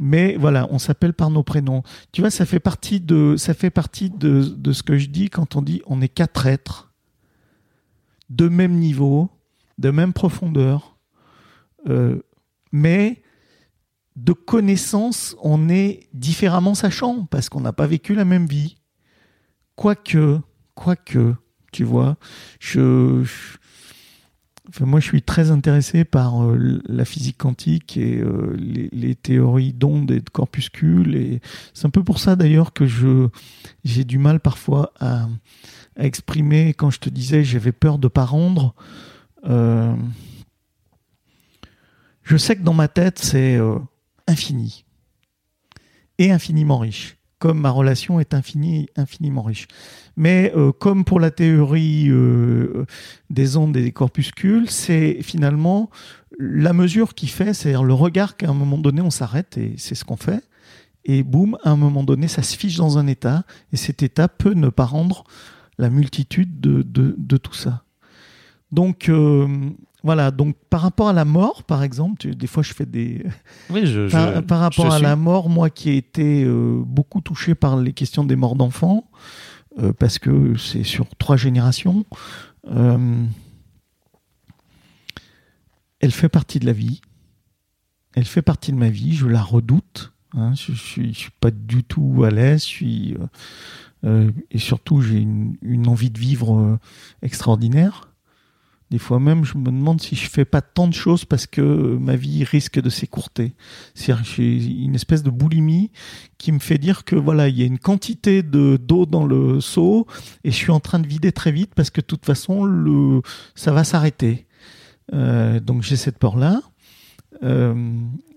[0.00, 1.82] mais voilà, on s'appelle par nos prénoms.
[2.12, 5.56] Tu vois, ça fait partie de, ça fait partie de, ce que je dis quand
[5.56, 6.92] on dit on est quatre êtres
[8.30, 9.30] de même niveau,
[9.78, 10.96] de même profondeur,
[11.88, 12.20] euh,
[12.72, 13.22] mais
[14.16, 18.76] de connaissance, on est différemment sachant parce qu'on n'a pas vécu la même vie.
[19.76, 20.40] Quoique,
[20.74, 21.34] quoique,
[21.70, 22.16] tu vois,
[22.58, 23.24] je
[24.80, 30.10] moi, je suis très intéressé par euh, la physique quantique et euh, les, théories d'ondes
[30.10, 31.40] et de corpuscules.
[31.74, 33.28] C'est un peu pour ça d'ailleurs que je
[33.84, 35.28] j'ai du mal parfois à,
[35.98, 36.74] exprimer.
[36.74, 38.74] Quand je te disais, j'avais peur de pas rendre.
[39.46, 39.94] Euh,
[42.22, 43.58] je sais que dans ma tête, c'est
[44.26, 44.84] infini
[46.18, 49.68] et infiniment riche comme ma relation est infinie, infiniment riche.
[50.16, 52.86] Mais euh, comme pour la théorie euh,
[53.30, 55.90] des ondes et des corpuscules, c'est finalement
[56.38, 59.94] la mesure qui fait, c'est-à-dire le regard qu'à un moment donné on s'arrête et c'est
[59.94, 60.42] ce qu'on fait.
[61.04, 64.26] Et boum, à un moment donné, ça se fiche dans un état et cet état
[64.26, 65.22] peut ne pas rendre
[65.78, 67.84] la multitude de, tout ça.
[68.72, 69.46] Donc, euh,
[70.06, 73.26] voilà, donc par rapport à la mort, par exemple, des fois je fais des.
[73.70, 74.08] Oui, je,
[74.40, 78.22] par, rapport à la mort, moi qui ai été euh, beaucoup touché par les questions
[78.22, 79.10] des morts d'enfants,
[79.80, 82.06] euh, parce que c'est sur trois générations,
[82.70, 83.24] euh,
[85.98, 87.00] elle fait partie de la vie.
[88.14, 90.12] Elle fait partie de ma vie, je la redoute.
[90.34, 93.16] Hein, je, ne suis, suis pas du tout à l'aise, je suis.
[94.52, 96.78] et surtout, j'ai une, envie de vivre
[97.22, 98.12] extraordinaire.
[98.90, 101.60] Des fois même, je me demande si je fais pas tant de choses parce que
[101.60, 103.54] ma vie risque de s'écourter.
[103.94, 105.90] C'est-à-dire j'ai une espèce de boulimie
[106.38, 109.60] qui me fait dire que voilà, il y a une quantité de d'eau dans le
[109.60, 110.06] seau
[110.44, 113.22] et je suis en train de vider très vite parce que de toute façon,
[113.56, 114.46] ça va s'arrêter.
[115.12, 116.62] Euh, donc j'ai cette peur-là.
[117.42, 117.74] Euh,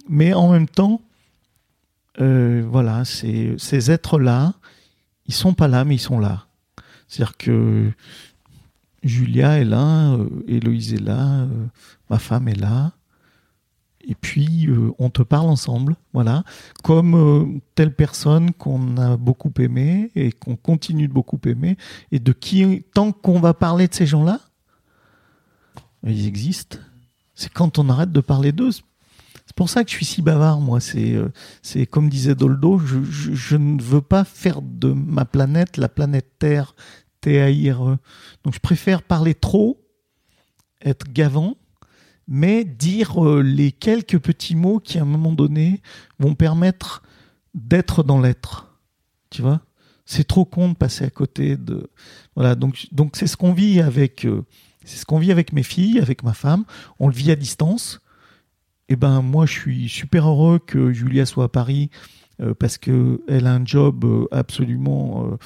[0.07, 1.01] mais en même temps,
[2.19, 4.53] euh, voilà, ces, ces êtres-là,
[5.27, 6.47] ils sont pas là, mais ils sont là.
[7.07, 7.91] C'est-à-dire que
[9.03, 11.47] Julia est là, euh, Héloïse est là, euh,
[12.09, 12.93] ma femme est là.
[14.01, 16.43] Et puis, euh, on te parle ensemble, voilà,
[16.83, 21.77] comme telle personne qu'on a beaucoup aimé et qu'on continue de beaucoup aimer,
[22.11, 24.39] et de qui, tant qu'on va parler de ces gens-là,
[26.05, 26.77] ils existent.
[27.35, 28.71] C'est quand on arrête de parler d'eux.
[28.71, 30.79] C'est pour ça que je suis si bavard, moi.
[30.79, 31.17] C'est,
[31.61, 36.27] c'est comme disait Doldo, je, je, ne veux pas faire de ma planète la planète
[36.39, 36.73] Terre
[37.21, 37.97] T-A-I-R-E.
[38.43, 39.81] Donc je préfère parler trop,
[40.81, 41.55] être gavant,
[42.27, 45.81] mais dire euh, les quelques petits mots qui à un moment donné
[46.19, 47.03] vont permettre
[47.53, 48.77] d'être dans l'être.
[49.29, 49.61] Tu vois?
[50.05, 51.89] C'est trop con de passer à côté de
[52.35, 54.43] voilà donc donc c'est ce qu'on vit avec euh,
[54.85, 56.65] c'est ce qu'on vit avec mes filles, avec ma femme,
[56.99, 57.99] on le vit à distance.
[58.87, 61.91] Et eh ben moi je suis super heureux que Julia soit à Paris
[62.57, 65.37] parce que elle a un job euh, absolument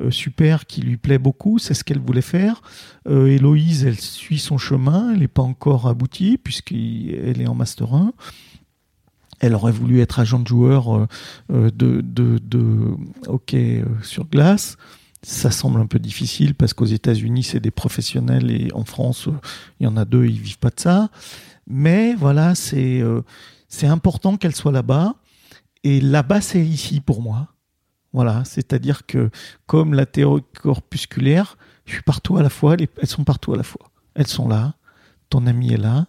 [0.00, 2.62] euh, super qui lui plaît beaucoup, c'est ce qu'elle voulait faire.
[3.08, 8.12] Héloïse, elle suit son chemin, elle n'est pas encore aboutie puisqu'elle est en master 1
[9.42, 11.08] elle aurait voulu être agent de joueur
[11.48, 12.96] de,
[13.26, 14.76] hockey sur glace.
[15.22, 19.30] Ça semble un peu difficile parce qu'aux États-Unis, c'est des professionnels et en France,
[19.78, 21.08] il y en a deux, ils vivent pas de ça.
[21.66, 23.02] Mais voilà, c'est
[23.84, 25.14] important qu'elle soit là-bas.
[25.84, 27.48] Et là-bas, c'est ici pour moi.
[28.12, 29.30] Voilà, c'est-à-dire que
[29.66, 33.62] comme la théorie corpusculaire, je suis partout à la fois, elles sont partout à la
[33.62, 33.90] fois.
[34.14, 34.74] Elles sont là,
[35.28, 36.06] ton ami est là.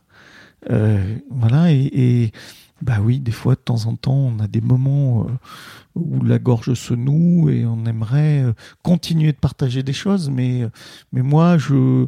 [0.70, 2.32] Euh, voilà, et,
[2.82, 5.32] bah oui, des fois, de temps en temps, on a des moments euh,
[5.96, 8.54] où la gorge se noue et on aimerait euh,
[8.84, 10.68] continuer de partager des choses, mais,
[11.12, 12.08] mais moi, je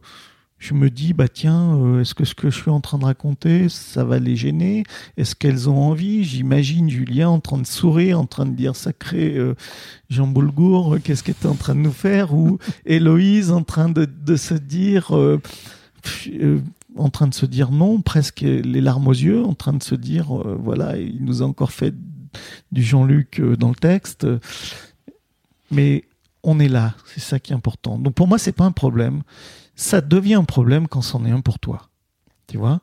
[0.64, 3.04] je me dis, bah tiens, euh, est-ce que ce que je suis en train de
[3.04, 4.86] raconter, ça va les gêner?
[5.18, 6.24] Est-ce qu'elles ont envie?
[6.24, 9.56] J'imagine Julien en train de sourire, en train de dire sacré euh,
[10.10, 12.34] Jean Boulgour, qu'est-ce que tu es en train de nous faire?
[12.34, 15.42] Ou Héloïse en train de, se dire, euh,
[16.96, 19.96] en train de se dire non, presque les larmes aux yeux, en train de se
[19.96, 20.28] dire,
[20.60, 21.94] voilà, il nous a encore fait
[22.72, 24.26] du Jean-Luc dans le texte.
[25.72, 26.06] Mais
[26.44, 27.98] on est là, c'est ça qui est important.
[27.98, 29.24] Donc pour moi, c'est pas un problème.
[29.76, 31.90] Ça devient un problème quand c'en est un pour toi.
[32.48, 32.82] Tu vois?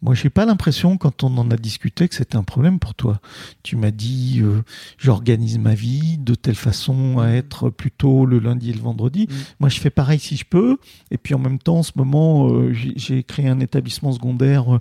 [0.00, 3.20] Moi, j'ai pas l'impression, quand on en a discuté, que c'était un problème pour toi.
[3.64, 4.62] Tu m'as dit, euh,
[4.96, 7.34] j'organise ma vie de telle façon à mm.
[7.34, 9.26] être plutôt le lundi et le vendredi.
[9.28, 9.34] Mm.
[9.58, 10.76] Moi, je fais pareil si je peux.
[11.10, 14.78] Et puis, en même temps, en ce moment, euh, j'ai créé un établissement secondaire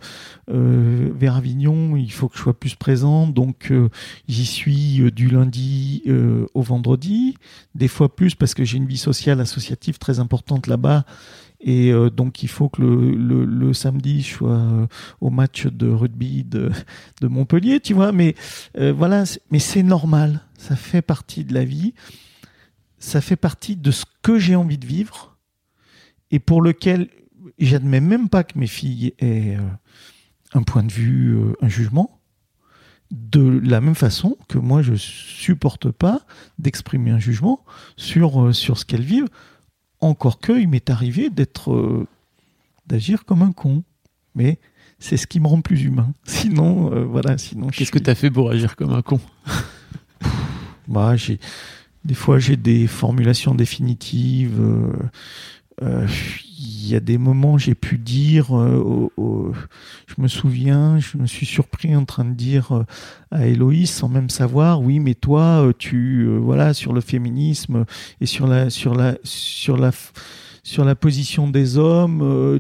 [0.52, 1.96] euh, vers Avignon.
[1.96, 3.26] Il faut que je sois plus présent.
[3.26, 3.74] Donc,
[4.28, 6.04] j'y suis du lundi
[6.54, 7.36] au vendredi.
[7.74, 11.06] Des fois plus parce que j'ai une vie sociale associative très importante là-bas
[11.60, 14.88] et euh, donc, il faut que le, le, samedi, je sois euh,
[15.22, 16.72] au match de rugby de,
[17.22, 18.12] de Montpellier, tu vois.
[18.12, 18.36] Mais
[18.78, 20.42] euh, voilà, mais c'est normal.
[20.58, 21.94] Ça fait partie de la vie.
[23.00, 25.38] Ça fait partie de ce que j'ai envie de vivre
[26.32, 27.10] et pour lequel
[27.60, 29.58] j'admets même pas que mes filles aient
[30.54, 32.20] un point de vue, un jugement.
[33.12, 36.22] De la même façon que moi, je supporte pas
[36.60, 37.64] d'exprimer un jugement
[37.96, 39.30] sur, sur ce qu'elles vivent
[40.02, 42.08] encore que, il m'est arrivé d'être, euh,
[42.88, 43.84] d'agir comme un con.
[44.36, 44.60] Mais
[45.00, 46.14] c'est ce qui me rend plus humain.
[46.24, 47.68] Sinon, euh, voilà, sinon.
[47.68, 49.20] Qu'est-ce que tu as fait pour agir comme un con?
[50.88, 51.40] Bah, j'ai
[52.06, 54.58] des fois j'ai des formulations définitives.
[55.82, 56.08] Euh,
[56.88, 59.10] y a des moments j'ai pu dire, euh,
[60.08, 62.84] je me souviens, je me suis surpris en train de dire euh,
[63.32, 67.86] à Héloïse sans même savoir, oui, mais toi, euh, tu, voilà, sur le féminisme
[68.22, 69.92] et sur la, sur la, sur la,
[70.64, 72.60] sur la position des hommes,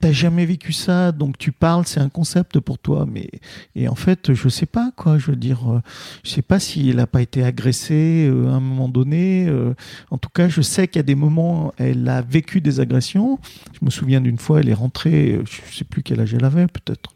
[0.00, 3.30] t'as jamais vécu ça, donc tu parles, c'est un concept pour toi, mais
[3.74, 5.80] et en fait, je sais pas quoi, je veux dire, euh,
[6.24, 9.46] je sais pas s'il a pas été agressé euh, à un moment donné.
[9.48, 9.74] Euh,
[10.10, 13.38] en tout cas, je sais qu'il y a des moments, elle a vécu des agressions.
[13.72, 16.66] Je me souviens d'une fois, elle est rentrée, je sais plus quel âge elle avait,
[16.66, 17.14] peut-être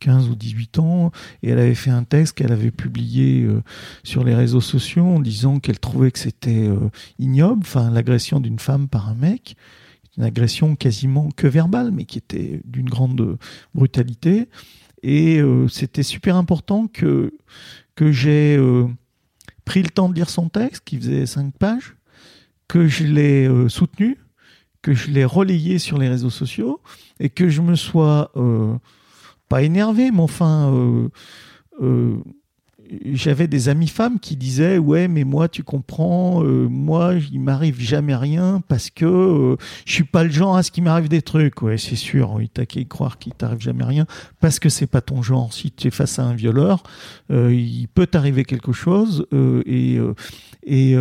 [0.00, 1.12] 15 ou 18 ans,
[1.42, 3.46] et elle avait fait un texte qu'elle avait publié
[4.02, 6.68] sur les réseaux sociaux en disant qu'elle trouvait que c'était
[7.18, 9.56] ignoble, enfin l'agression d'une femme par un mec
[10.16, 13.38] une agression quasiment que verbale, mais qui était d'une grande
[13.74, 14.48] brutalité.
[15.02, 17.34] Et euh, c'était super important que,
[17.94, 18.86] que j'ai euh,
[19.64, 21.94] pris le temps de lire son texte, qui faisait cinq pages,
[22.68, 24.18] que je l'ai euh, soutenu,
[24.82, 26.80] que je l'ai relayé sur les réseaux sociaux,
[27.20, 28.32] et que je me sois
[29.48, 31.10] pas énervé, mais enfin
[33.12, 37.80] j'avais des amis femmes qui disaient ouais mais moi tu comprends euh, moi il m'arrive
[37.80, 41.22] jamais rien parce que euh, je suis pas le genre à ce qui m'arrive des
[41.22, 44.06] trucs ouais c'est sûr oui t'as qu'à croire qu'il t'arrive jamais rien
[44.40, 46.82] parce que c'est pas ton genre si tu es face à un violeur
[47.30, 49.26] euh, il peut t'arriver quelque chose
[49.66, 49.98] et
[50.66, 50.96] et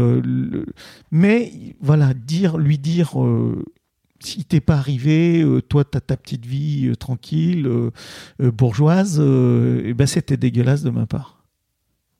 [1.12, 3.14] mais voilà dire lui dire
[4.20, 7.70] si t'es pas arrivé, toi t'as ta petite vie tranquille,
[8.40, 11.43] bourgeoise, et ben c'était dégueulasse de ma part.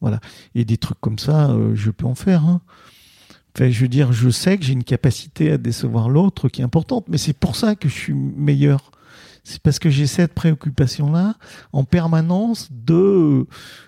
[0.04, 0.20] Voilà.
[0.54, 2.44] Et des trucs comme ça, euh, je peux en faire.
[2.44, 2.60] Hein.
[3.56, 6.64] Enfin, je veux dire, je sais que j'ai une capacité à décevoir l'autre qui est
[6.66, 8.92] importante, mais c'est pour ça que je suis meilleur.
[9.46, 11.36] C'est parce que j'ai cette préoccupation-là
[11.72, 13.48] en permanence de,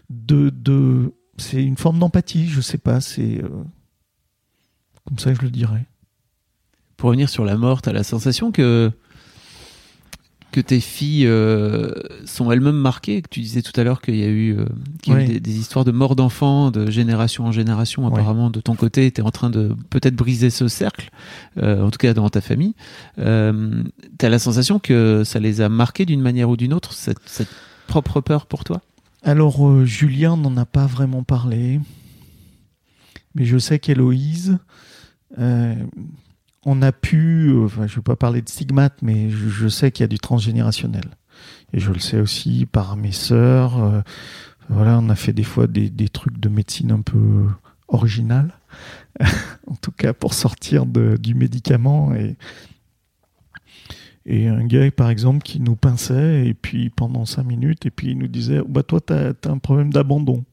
[0.09, 2.47] de, de, c'est une forme d'empathie.
[2.47, 3.49] Je sais pas, c'est euh,
[5.05, 5.85] comme ça que je le dirais.
[6.95, 8.89] Pour revenir sur la mort, tu as la sensation que
[10.55, 11.91] que tes filles euh,
[12.23, 13.21] sont elles-mêmes marquées.
[13.21, 16.15] Que tu disais tout à l'heure qu'il y a eu, euh, des, histoires de mort
[16.15, 18.07] d'enfants de génération en génération.
[18.07, 21.09] Apparemment, de ton côté, tu es en train de peut-être briser ce cercle,
[21.57, 22.73] euh, en tout cas dans ta famille.
[23.17, 27.19] tu as la sensation que ça les a marqués d'une manière ou d'une autre, cette,
[27.25, 27.49] cette,
[27.87, 28.81] propre peur pour toi?
[29.23, 31.81] Alors, Julien n'en a pas vraiment parlé.
[33.35, 34.57] Mais je sais qu'Héloïse,
[36.65, 39.91] on a pu, euh, enfin, je ne veux pas parler de stigmate, mais je, sais
[39.91, 41.05] qu'il y a du transgénérationnel.
[41.73, 43.81] Et je le sais aussi par mes sœurs.
[43.81, 44.01] Euh,
[44.69, 47.45] voilà, on a fait des fois des, trucs de médecine un peu
[47.87, 48.51] original,
[49.67, 52.15] en tout cas pour sortir du médicament.
[52.15, 52.35] Et,
[54.25, 58.11] et un gars, par exemple, qui nous pinçait, et puis pendant cinq minutes, et puis
[58.11, 60.43] il nous disait bah, Toi, tu as, un problème d'abandon.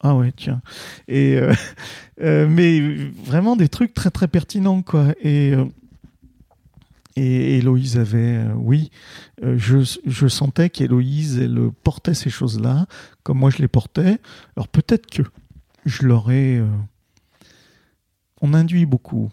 [0.00, 0.62] Ah ouais, tiens.
[1.08, 1.52] Et euh,
[2.20, 2.80] euh, mais
[3.24, 5.14] vraiment des trucs très très pertinents quoi.
[5.20, 5.64] Et euh,
[7.16, 8.92] Héloïse avait, oui,
[9.42, 12.86] je, je sentais qu'Héloïse elle portait ces choses-là
[13.24, 14.18] comme moi je les portais.
[14.56, 15.22] Alors peut-être que
[15.84, 16.62] je l'aurais.
[18.40, 19.32] on induit beaucoup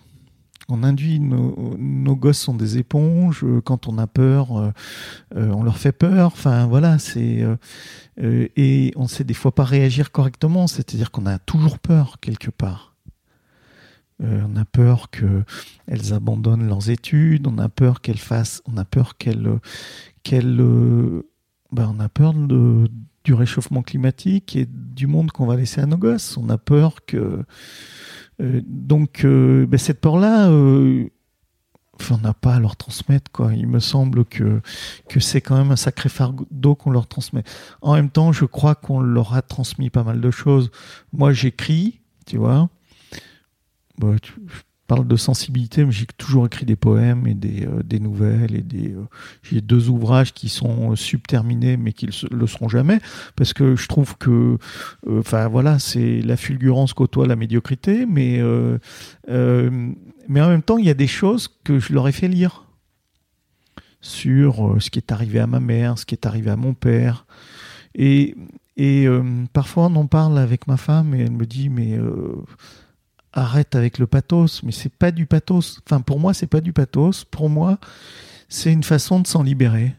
[0.67, 3.43] on induit nos, gosses sont des éponges.
[3.43, 4.71] Euh, quand on a peur, euh,
[5.35, 6.27] euh, on leur fait peur.
[6.27, 7.45] Enfin voilà, c'est
[8.17, 10.67] et on sait des fois pas réagir correctement.
[10.67, 12.95] C'est-à-dire qu'on a toujours peur quelque part.
[14.21, 15.43] on a peur que
[15.87, 17.47] elles abandonnent leurs études.
[17.47, 18.61] On a peur qu'elles fassent.
[18.65, 19.59] On a peur qu'elles
[20.23, 20.57] qu'elles.
[21.71, 25.97] Ben, on a peur du réchauffement climatique et du monde qu'on va laisser à nos
[25.97, 26.37] gosses.
[26.37, 27.43] On a peur que
[28.39, 31.09] donc, euh, ben, cette peur-là, euh,
[32.11, 33.31] on n'a pas à leur transmettre.
[33.31, 33.53] Quoi.
[33.53, 34.61] Il me semble que,
[35.19, 37.43] c'est quand même un sacré fardeau qu'on leur transmet.
[37.81, 40.71] En même temps, je crois qu'on leur a transmis pas mal de choses.
[41.13, 42.69] Moi, j'écris, tu vois.
[44.01, 44.17] Je
[44.87, 48.55] parle de sensibilité, mais j'ai toujours écrit des poèmes et des, euh, des nouvelles.
[48.55, 48.91] et des.
[48.93, 49.05] euh,
[49.43, 52.99] j'ai deux ouvrages qui sont euh, subterminés, mais qui le, le seront jamais,
[53.35, 54.57] parce que je trouve que,
[55.09, 58.41] enfin voilà, c'est la fulgurance côtoie la médiocrité, mais
[60.27, 62.65] mais en même temps, il y a des choses que je leur ai fait lire
[64.01, 67.25] sur ce qui est arrivé à ma mère, ce qui est arrivé à mon père.
[67.93, 68.35] Et,
[68.77, 69.07] et
[69.53, 71.97] parfois, on en parle avec ma femme et elle me dit, mais
[73.35, 74.63] arrête avec le pathos.
[74.63, 75.79] Mais c'est pas du pathos.
[75.85, 77.23] Enfin, pour moi, c'est pas du pathos.
[77.25, 77.77] Pour moi,
[78.49, 79.95] c'est une façon de s'en libérer.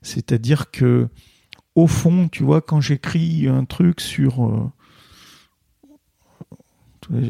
[0.00, 1.08] C'est-à-dire que,
[1.74, 4.44] au fond, tu vois, quand j'écris un truc sur.
[4.44, 4.72] euh,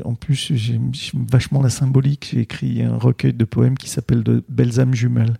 [0.04, 0.92] en plus, j'aime
[1.30, 2.28] vachement la symbolique.
[2.32, 5.38] J'ai écrit un recueil de poèmes qui s'appelle De belles âmes jumelles.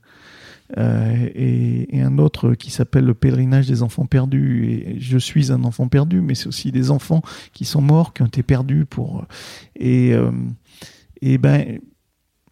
[0.79, 4.67] Euh, et, un autre qui s'appelle Le pèlerinage des enfants perdus.
[4.67, 8.23] Et je suis un enfant perdu, mais c'est aussi des enfants qui sont morts, qui
[8.23, 9.25] ont été perdus pour.
[9.77, 10.33] Et, euh,
[11.21, 11.79] et ben,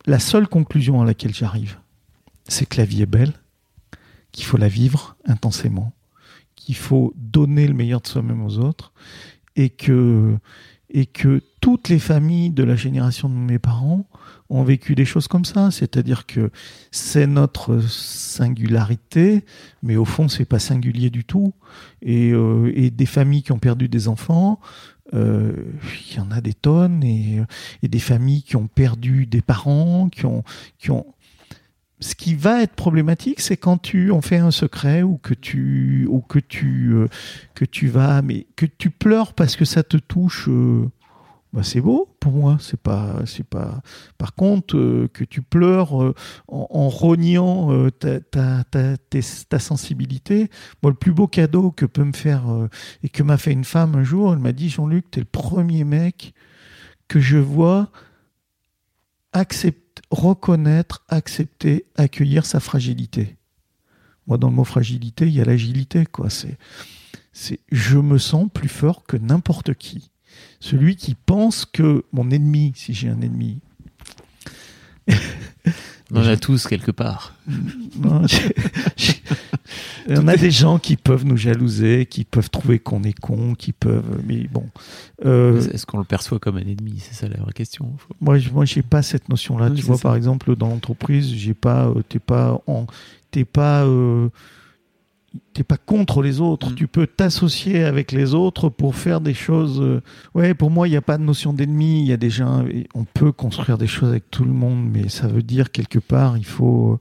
[0.06, 1.78] la seule conclusion à laquelle j'arrive,
[2.48, 3.32] c'est que la vie est belle,
[4.32, 5.92] qu'il faut la vivre intensément,
[6.56, 8.92] qu'il faut donner le meilleur de soi-même aux autres,
[9.56, 10.36] et que
[10.92, 14.06] et que toutes les familles de la génération de mes parents
[14.48, 16.50] ont vécu des choses comme ça, c'est-à-dire que
[16.90, 19.44] c'est notre singularité,
[19.82, 21.52] mais au fond c'est pas singulier du tout.
[22.02, 24.58] Et, euh, des familles qui ont perdu des enfants,
[25.14, 25.52] euh,
[26.10, 27.42] il y en a des tonnes, et,
[27.82, 30.42] et des familles qui ont perdu des parents, qui ont,
[30.78, 31.06] qui ont.
[32.00, 36.06] Ce qui va être problématique, c'est quand tu en fais un secret ou que tu
[36.08, 37.08] ou que tu euh,
[37.54, 40.48] que tu vas, mais que tu pleures parce que ça te touche.
[40.48, 40.88] euh,
[41.52, 42.56] bah c'est beau pour moi.
[42.60, 43.82] C'est pas, c'est pas.
[44.18, 46.14] Par contre, euh, que tu pleures en,
[46.48, 48.96] en rognant ta, ta, ta,
[49.48, 50.48] ta sensibilité.
[50.82, 52.44] Moi, le plus beau cadeau que peut me faire
[53.02, 55.84] et que m'a fait une femme un jour, elle m'a dit Jean-Luc, t'es le premier
[55.84, 56.34] mec
[57.08, 57.90] que je vois
[60.10, 63.36] reconnaître, accepter, accueillir sa fragilité.
[64.26, 66.30] Moi, dans le mot fragilité, il y a l'agilité, quoi.
[66.30, 66.58] C'est,
[67.32, 70.10] c'est, je me sens plus fort que n'importe qui.
[70.60, 73.60] Celui qui pense que mon ennemi, si j'ai un ennemi,
[76.12, 77.34] On en a tous quelque part.
[77.98, 78.22] Non,
[80.08, 83.72] On a des gens qui peuvent nous jalouser, qui peuvent trouver qu'on est con, qui
[83.72, 84.20] peuvent.
[84.26, 84.64] Mais bon,
[85.24, 86.98] Euh, Est-ce qu'on le perçoit comme un ennemi?
[86.98, 87.92] C'est ça la vraie question.
[87.98, 89.68] Faut- moi, je, moi, j'ai pas cette notion-là.
[89.68, 90.02] Oui, tu vois, ça.
[90.02, 92.86] par exemple, dans l'entreprise, j'ai pas, euh, t'es pas, en,
[93.30, 94.28] t'es pas, euh,
[95.52, 96.70] t'es pas contre les autres.
[96.70, 96.74] Mm.
[96.74, 99.80] Tu peux t'associer avec les autres pour faire des choses.
[99.80, 100.00] euh,
[100.34, 102.00] Ouais, pour moi, il n'y a pas de notion d'ennemi.
[102.00, 105.08] Il y a déjà, un- on peut construire des choses avec tout le monde, mais
[105.08, 106.92] ça veut dire quelque part, il faut.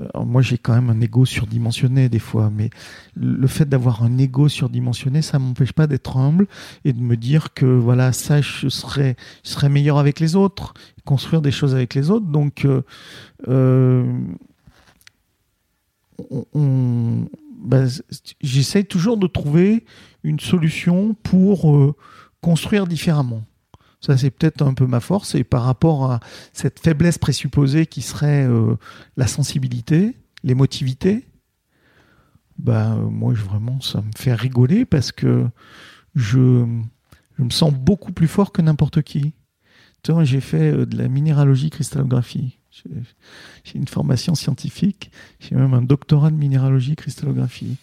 [0.00, 2.70] euh, alors moi, j'ai quand même un ego surdimensionné des fois, mais
[3.16, 6.46] le fait d'avoir un ego surdimensionné, ça m'empêche pas d'être humble
[6.84, 10.72] et de me dire que voilà, ça, je serais, je serais meilleur avec les autres,
[11.04, 12.26] construire des choses avec les autres.
[12.26, 12.82] Donc, euh,
[13.48, 14.04] euh,
[16.30, 17.28] on, on-
[17.58, 17.84] bah,
[18.40, 19.84] j'essaie toujours de trouver
[20.22, 21.94] une solution pour euh,
[22.40, 23.44] construire différemment.
[24.00, 25.34] Ça, c'est peut-être un peu ma force.
[25.34, 26.20] Et par rapport à
[26.52, 28.76] cette faiblesse présupposée qui serait euh,
[29.16, 31.26] la sensibilité, l'émotivité,
[32.58, 35.46] bah, moi, vraiment, ça me fait rigoler parce que
[36.14, 36.38] je,
[37.38, 39.34] me sens beaucoup plus fort que n'importe qui.
[40.22, 42.57] J'ai fait euh, de la minéralogie cristallographie.
[43.64, 45.10] J'ai une formation scientifique.
[45.40, 47.76] J'ai même un doctorat de minéralogie cristallographie.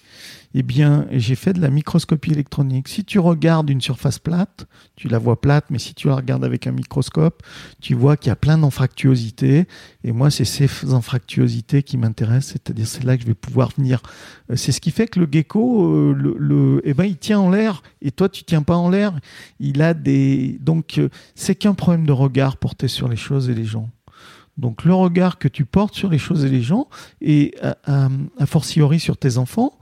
[0.58, 2.88] Eh bien, j'ai fait de la microscopie électronique.
[2.88, 6.46] Si tu regardes une surface plate, tu la vois plate, mais si tu la regardes
[6.46, 7.44] avec un microscope,
[7.82, 9.68] tu vois qu'il y a plein d'anfractuosités.
[10.06, 14.02] Et moi, c'est ces anfractuosités qui m'intéressent, c'est-à-dire c'est là que je vais pouvoir venir.
[14.50, 17.84] Euh, C'est ce qui fait que le gecko, euh, eh ben, il tient en l'air,
[18.02, 19.20] et toi, tu tiens pas en l'air.
[19.60, 23.54] Il a des, donc, euh, c'est qu'un problème de regard porté sur les choses et
[23.54, 23.90] les gens.
[24.58, 26.88] Donc, le regard que tu portes sur les choses et les gens,
[27.22, 29.78] et à, à- a fortiori sur tes enfants,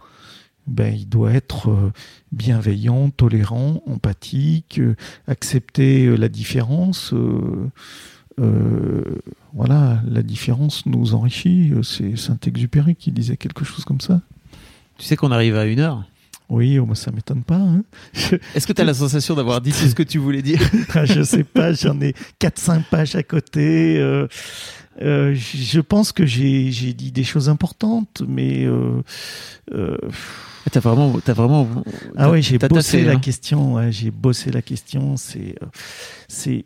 [0.66, 1.92] ben, il doit être euh,
[2.32, 4.96] bienveillant, tolérant, empathique, euh,
[5.28, 7.14] accepter euh, la différence.
[7.14, 7.70] euh,
[8.40, 9.04] euh,
[9.54, 11.72] voilà, la différence nous enrichit.
[11.74, 14.22] Euh, C'est Saint-Exupéry qui disait quelque chose comme ça.
[14.98, 16.04] Tu sais qu'on arrive à une heure?
[16.54, 17.56] Oui, oh, moi, ça m'étonne pas.
[17.56, 17.84] hein.
[18.56, 20.60] Est-ce que tu as la sensation d'avoir dit tout ce que tu voulais dire?
[21.06, 23.98] Je sais pas, j'en ai 4-5 pages à côté.
[23.98, 24.28] euh,
[25.02, 29.02] euh, je pense que j'ai dit des choses importantes, mais euh,
[29.74, 29.98] euh,
[30.72, 31.68] T'as vraiment, as vraiment.
[32.16, 33.20] Ah ouais, j'ai bossé la hein.
[33.20, 33.92] question.
[33.92, 35.18] J'ai bossé la question.
[35.18, 35.56] C'est,
[36.28, 36.66] c'est,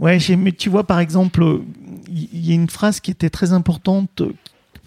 [0.00, 0.18] ouais.
[0.18, 1.60] J'ai, mais tu vois, par exemple,
[2.08, 4.22] il il y, a une phrase qui était très importante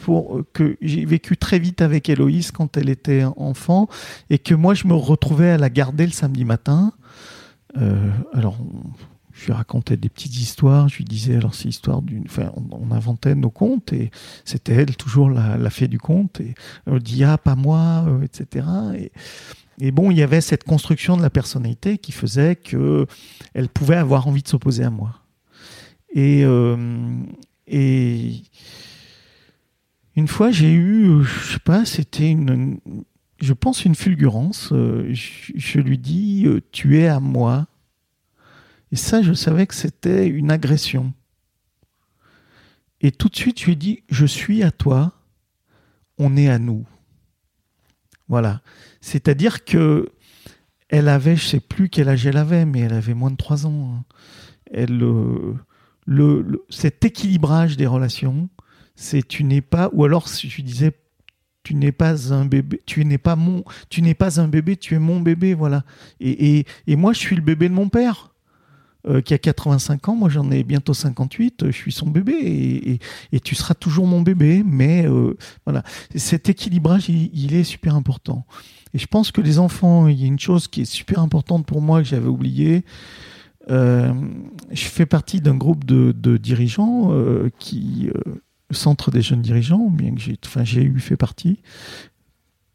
[0.10, 3.88] euh, que j'ai vécu très vite avec Héloïse quand elle était enfant
[4.30, 6.94] et que moi je me retrouvais à la garder le samedi matin.
[7.78, 8.58] Euh, alors,
[9.34, 10.90] je lui racontais des petites histoires.
[10.90, 12.24] Je lui disais alors c'est l'histoire d'une.
[12.26, 14.12] Enfin, on, inventait nos contes et
[14.46, 16.54] c'était elle toujours la, la fée du conte et
[16.86, 18.66] elle dit ah pas moi, euh, etc.
[19.80, 23.08] Et, bon, il y avait cette construction de la personnalité qui faisait que
[23.54, 25.16] elle pouvait avoir envie de s'opposer à moi.
[26.14, 26.78] Et, euh,
[27.68, 28.44] et
[30.16, 32.80] une fois, j'ai eu, euh, je sais pas, c'était une,
[33.40, 34.70] je pense une fulgurance.
[34.74, 37.68] euh, Je, lui dis, euh, tu es à moi.
[38.92, 41.14] Et ça, je savais que c'était une agression.
[43.00, 45.14] Et tout de suite, je lui ai dit, je suis à toi,
[46.18, 46.86] on est à nous.
[48.28, 48.62] Voilà.
[49.02, 50.10] C'est-à-dire que
[50.90, 53.66] elle avait, je sais plus quel âge elle avait, mais elle avait moins de 3
[53.66, 53.96] ans.
[53.96, 54.04] hein.
[54.74, 55.56] Elle, le,
[56.06, 58.50] le- cet équilibrage des relations,
[59.02, 60.94] c'est tu n'es pas, ou alors si je lui disais,
[61.64, 64.96] tu n'es pas un bébé, tu n'es pas mon, tu n'es pas un bébé, tu
[64.96, 65.84] es mon bébé, voilà.
[66.20, 68.30] Et, et, et moi, je suis le bébé de mon père.
[69.08, 72.34] euh, qui a 85 ans, moi j'en ai bientôt 58, euh, je suis son bébé
[72.34, 73.00] et,
[73.32, 75.36] et- tu seras toujours mon bébé, mais euh,
[75.66, 75.82] voilà,
[76.16, 78.46] cet équilibrage il, est super important.
[78.94, 81.66] Et je pense que les enfants, il y a une chose qui est super importante
[81.66, 82.84] pour moi que j'avais oublié.
[83.72, 84.14] Euh,
[84.72, 87.12] je fais partie d'un groupe de, de dirigeants
[87.58, 88.10] qui,
[88.74, 91.60] centre des jeunes dirigeants, bien que j'ai, enfin eu fait partie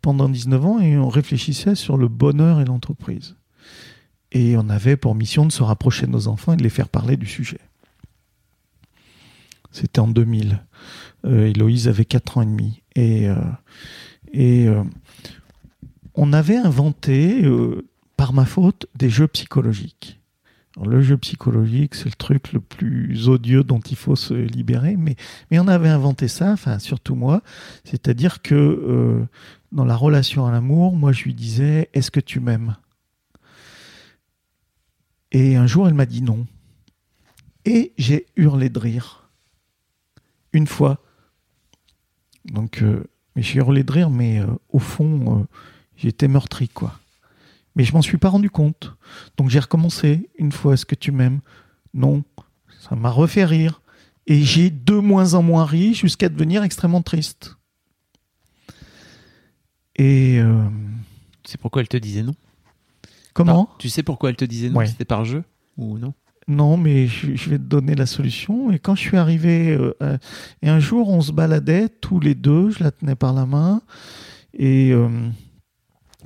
[0.06, 3.34] pendant 19 ans et on réfléchissait sur le bonheur et l'entreprise.
[4.30, 6.88] Et on avait pour mission de se rapprocher de nos enfants et de les faire
[6.88, 7.58] parler du sujet.
[9.72, 10.62] C'était en 2000.
[11.24, 12.82] Euh, Héloïse avait 4 ans et demi.
[12.94, 13.34] Et, euh,
[14.36, 14.84] euh,
[16.14, 17.44] on avait inventé,
[18.16, 20.15] par ma faute, des jeux psychologiques.
[20.84, 25.16] Le jeu psychologique, c'est le truc le plus odieux dont il faut se libérer, mais,
[25.52, 27.42] on avait inventé ça, surtout moi,
[27.84, 29.24] c'est-à-dire que euh,
[29.72, 32.76] dans la relation à l'amour, moi je lui disais, est-ce que tu m'aimes?
[35.32, 36.46] Et un jour, elle m'a dit non.
[37.64, 39.30] Et j'ai hurlé de rire.
[40.52, 41.02] Une fois.
[42.44, 43.02] Donc, euh,
[43.34, 45.46] j'ai hurlé de rire, mais euh, au fond,
[45.96, 47.00] j'étais meurtri, quoi.
[47.76, 48.96] Mais je m'en suis pas rendu compte.
[49.36, 50.74] Donc j'ai recommencé une fois.
[50.74, 51.40] Est-ce que tu m'aimes
[51.94, 52.24] Non.
[52.80, 53.80] Ça m'a refait rire.
[54.26, 57.56] Et j'ai de moins en moins ri jusqu'à devenir extrêmement triste.
[59.94, 60.64] Et euh,
[61.44, 62.34] Tu sais pourquoi elle te disait non?
[63.34, 63.70] Comment?
[63.78, 64.78] Tu sais pourquoi elle te disait non?
[64.78, 64.86] Ouais.
[64.86, 65.44] C'était par jeu
[65.76, 66.14] ou non?
[66.48, 68.70] Non, mais je, je vais te donner la solution.
[68.70, 70.16] Et quand je suis arrivé, euh, euh,
[70.62, 73.82] et un jour, on se baladait tous les deux, je la tenais par la main,
[74.54, 75.08] et euh,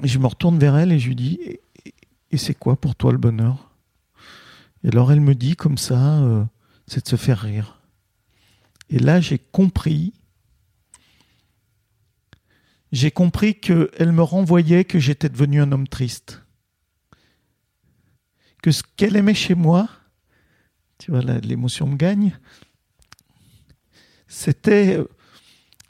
[0.02, 1.38] je me retourne vers elle et je lui dis
[2.30, 3.70] Et, c'est quoi pour toi le bonheur?
[4.84, 6.44] Et alors elle me dit comme ça euh,
[6.86, 7.80] C'est de se faire rire.
[8.88, 10.12] Et là, j'ai compris.
[12.92, 16.42] J'ai compris qu'elle me renvoyait que j'étais devenu un homme triste.
[18.62, 19.88] Que ce qu'elle aimait chez moi,
[20.98, 22.36] tu vois, l'émotion me gagne.
[24.26, 25.08] C'était, euh,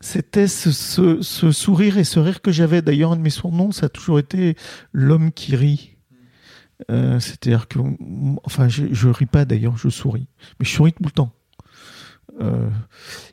[0.00, 2.82] c'était ce, ce- ce sourire et ce rire que j'avais.
[2.82, 4.56] D'ailleurs, un de mes surnoms, ça a toujours été
[4.92, 5.96] l'homme qui rit.
[6.90, 7.78] Euh, C'est-à-dire que,
[8.44, 10.26] enfin, je, je ris pas d'ailleurs, je souris,
[10.58, 11.32] mais je souris tout le temps.
[12.40, 12.70] Euh,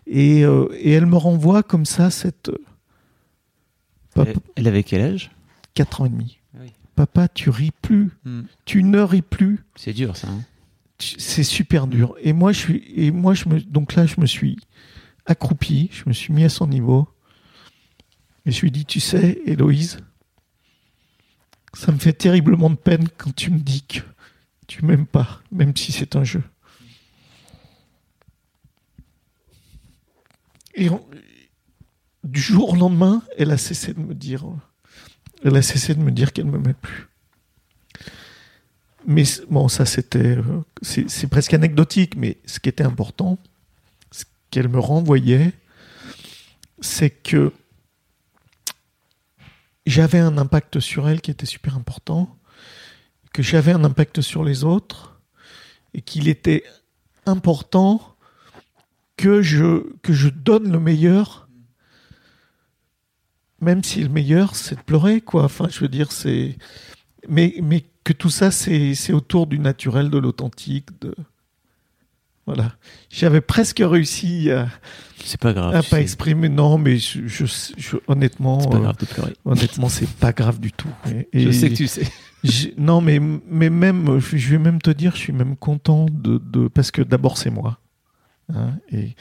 [0.05, 2.51] et, euh, et elle me renvoie comme ça cette
[4.13, 5.32] Papa, elle, avait quel âge?
[5.76, 6.39] 4 ans et demi.
[6.55, 6.74] Ah oui.
[6.95, 8.41] Papa, tu ris plus, Hmm.
[8.65, 9.63] tu ne ris plus.
[9.76, 10.28] C'est dur ça.
[10.30, 10.41] hein.
[10.99, 12.15] c'est super dur.
[12.22, 14.57] Et moi, je suis, et moi, je me, donc là, je me suis
[15.28, 17.07] accroupi, je me suis mis à son niveau.
[18.45, 19.99] Et je lui ai dit, tu sais, Héloïse,
[21.73, 23.99] ça me fait terriblement de peine quand tu me dis que
[24.65, 26.43] tu m'aimes pas, même si c'est un jeu.
[30.75, 30.89] Et
[32.23, 34.45] du jour au lendemain, elle a cessé de me dire,
[35.43, 37.07] elle a cessé de me dire qu'elle m'aimait plus.
[39.05, 43.39] Mais bon, ça c'était, euh, c'est presque anecdotique, mais ce qui était important,
[44.51, 45.53] qu'elle me renvoyait,
[46.79, 47.51] c'est que
[49.85, 52.37] j'avais un impact sur elle qui était super important,
[53.33, 55.19] que j'avais un impact sur les autres,
[55.93, 56.63] et qu'il était
[57.25, 58.15] important
[59.15, 61.49] que je, donne le meilleur,
[63.61, 65.45] même si le meilleur c'est de pleurer, quoi.
[65.45, 66.57] Enfin, je veux dire, c'est.
[67.27, 70.87] Mais, mais que tout ça, c'est c'est autour du naturel, de l'authentique.
[71.01, 71.15] De...
[72.47, 72.71] Voilà.
[73.09, 74.67] J'avais presque réussi à,
[75.23, 75.75] C'est pas grave.
[75.75, 76.01] à tu pas sais.
[76.01, 76.47] exprimer.
[76.49, 77.45] Non, mais je, je-
[77.77, 79.33] je- honnêtement, C'est pas euh, grave de pleurer.
[79.45, 80.87] honnêtement, c'est pas grave du tout.
[81.33, 82.07] Et- Je sais que tu sais.
[82.77, 86.67] non, mais mais même, je vais même te dire, je suis même content de, de
[86.69, 87.79] parce que d'abord c'est moi,
[88.53, 89.15] hein, et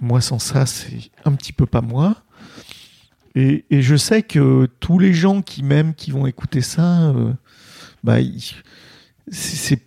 [0.00, 2.22] moi sans ça, c'est un petit peu pas moi.
[3.34, 7.32] Et, et je sais que tous les gens qui m'aiment, qui vont écouter ça, euh,
[8.04, 8.18] bah,
[9.28, 9.82] c'est-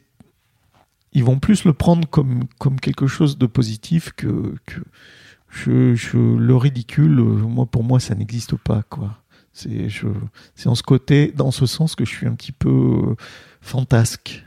[1.18, 4.82] ils vont plus le prendre comme, comme quelque chose de positif que, que
[5.50, 7.16] je, je- le ridicule.
[7.20, 9.18] Moi, pour moi, ça n'existe pas, quoi.
[9.54, 10.08] C'est, je,
[10.56, 13.16] c'est en ce côté, dans ce sens que je suis un petit peu euh,
[13.62, 14.46] fantasque.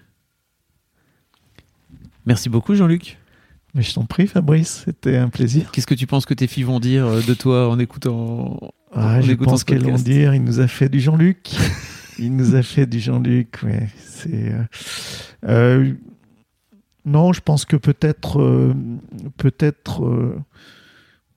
[2.27, 3.19] Merci beaucoup, Jean-Luc.
[3.75, 5.71] Mais je t'en prie, Fabrice, c'était un plaisir.
[5.73, 8.59] Qu'est-ce que tu penses que tes filles vont dire euh, de toi en écoutant
[8.93, 11.51] Ah, en je écoutant pense ce qu'elles vont dire, il nous a fait du Jean-Luc.
[12.19, 13.89] il nous a fait du Jean-Luc, ouais.
[13.97, 14.53] C'est.
[14.53, 14.63] euh,
[15.47, 15.95] euh,
[17.05, 18.75] non, je pense que peut-être, euh,
[19.37, 20.05] peut-être.
[20.05, 20.37] euh,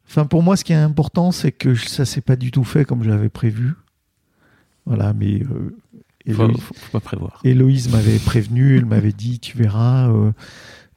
[0.07, 2.85] Enfin, pour moi, ce qui est important, c'est que ça s'est pas du tout fait
[2.85, 3.73] comme je l'avais prévu.
[4.85, 5.75] Voilà, mais euh,
[6.25, 7.39] Héloïse, faut- faut pas prévoir.
[7.43, 10.09] Héloïse m'avait prévenu, elle m'avait dit, tu verras.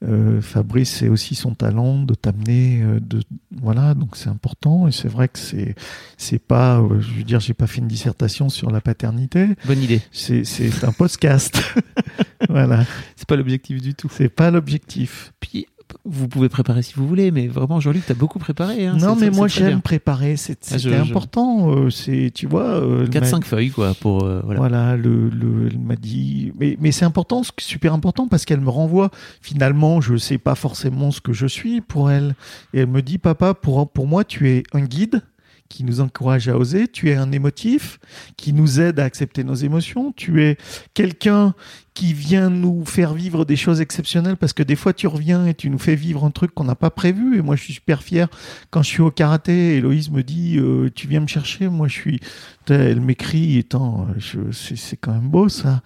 [0.05, 3.22] Euh, Fabrice, c'est aussi son talent de t'amener, euh, de
[3.61, 5.74] voilà, donc c'est important et c'est vrai que c'est
[6.16, 9.82] c'est pas, euh, je veux dire, j'ai pas fait une dissertation sur la paternité, Bonne
[9.82, 10.03] idée.
[10.12, 11.61] c'est c'est un podcast,
[12.49, 12.84] voilà,
[13.16, 14.09] C'est pas l'objectif du tout.
[14.12, 15.32] c'est pas l'objectif.
[15.40, 15.66] Puis
[16.05, 18.86] vous pouvez préparer si vous voulez, mais vraiment, Jean-Luc, t'as beaucoup préparé.
[18.86, 18.97] Hein.
[19.01, 22.64] non, mais moi j'aime préparer, c'est- Ah, c'était je- je- important, euh, c'est tu vois,
[22.64, 24.24] euh, elle m'a- 4-5 feuilles, quoi, pour.
[24.24, 24.59] euh, voilà.
[24.61, 26.53] Voilà, le, le- elle m'a dit.
[26.59, 29.11] Mais, mais c'est important, super important parce qu'elle me renvoie.
[29.40, 32.34] Finalement, je sais pas forcément ce que je suis pour elle.
[32.74, 35.22] Et elle me dit, papa, pour, pour moi, tu es un guide
[35.69, 36.89] qui nous encourage à oser.
[36.89, 37.99] Tu es un émotif
[38.37, 40.12] qui nous aide à accepter nos émotions.
[40.12, 40.57] Tu es
[40.95, 41.55] quelqu'un
[41.97, 45.55] qui vient nous faire vivre des choses exceptionnelles parce que des fois tu reviens et
[45.55, 47.39] tu nous fais vivre un truc qu'on n'a pas prévu.
[47.39, 48.29] Et moi je suis super fier.
[48.71, 51.69] Quand je suis au karaté Héloïse me dit euh, tu viens me chercher.
[51.69, 52.21] Moi je suis
[52.69, 54.09] elle m'écrit étant
[54.53, 55.81] c'est c'est quand même beau ça.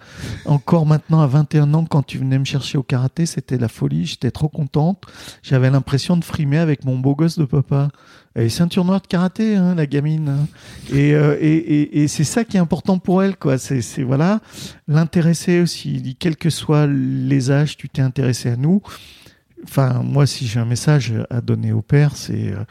[0.45, 4.05] Encore maintenant à 21 ans quand tu venais me chercher au karaté c'était la folie.
[4.05, 5.03] J'étais trop contente.
[5.43, 7.87] J'avais l'impression de frimer avec mon beau gosse de papa
[8.33, 10.47] elle est ceinture noire de karaté hein, la gamine hein.
[10.93, 13.57] et, euh, et, et, et c'est ça qui est important pour elle quoi.
[13.57, 14.39] C'est voilà.
[14.87, 15.95] L'intéresser aussi.
[15.95, 18.81] Il quels que soient les âges tu t'es intéressé à nous.
[19.63, 22.63] Enfin moi si j'ai un message à donner au père c'est euh,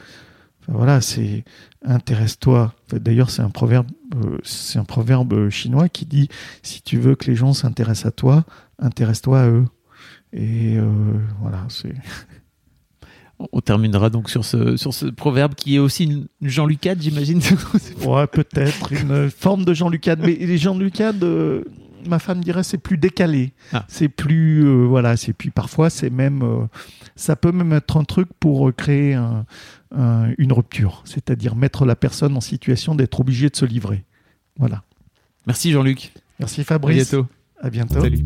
[0.66, 1.44] voilà c'est
[1.84, 2.74] intéresse-toi.
[2.92, 6.28] D'ailleurs c'est un proverbe euh, c'est un proverbe chinois qui dit
[6.62, 8.44] si tu veux que les gens s'intéressent à toi
[8.78, 9.66] intéresse-toi à eux.
[10.32, 10.78] Et
[11.40, 11.92] voilà c'est
[13.52, 17.40] On terminera donc sur ce, sur ce proverbe qui est aussi une Jean-Lucade, j'imagine.
[18.06, 21.64] ouais peut-être une forme de Jean Lucade mais les Jean Lucade euh,
[22.08, 23.84] ma femme dirait c'est plus décalé Ah.
[23.88, 26.66] c'est plus euh, voilà c'est puis parfois c'est même euh,
[27.16, 29.44] ça peut même être un truc pour euh, créer un-
[29.96, 34.04] un- une rupture c'est-à-dire mettre la personne en situation d'être obligé de se livrer
[34.58, 34.82] voilà
[35.46, 36.12] Merci Jean-Luc.
[36.38, 37.26] merci À Fabrice bientôt.
[37.60, 38.24] À bientôt Salut.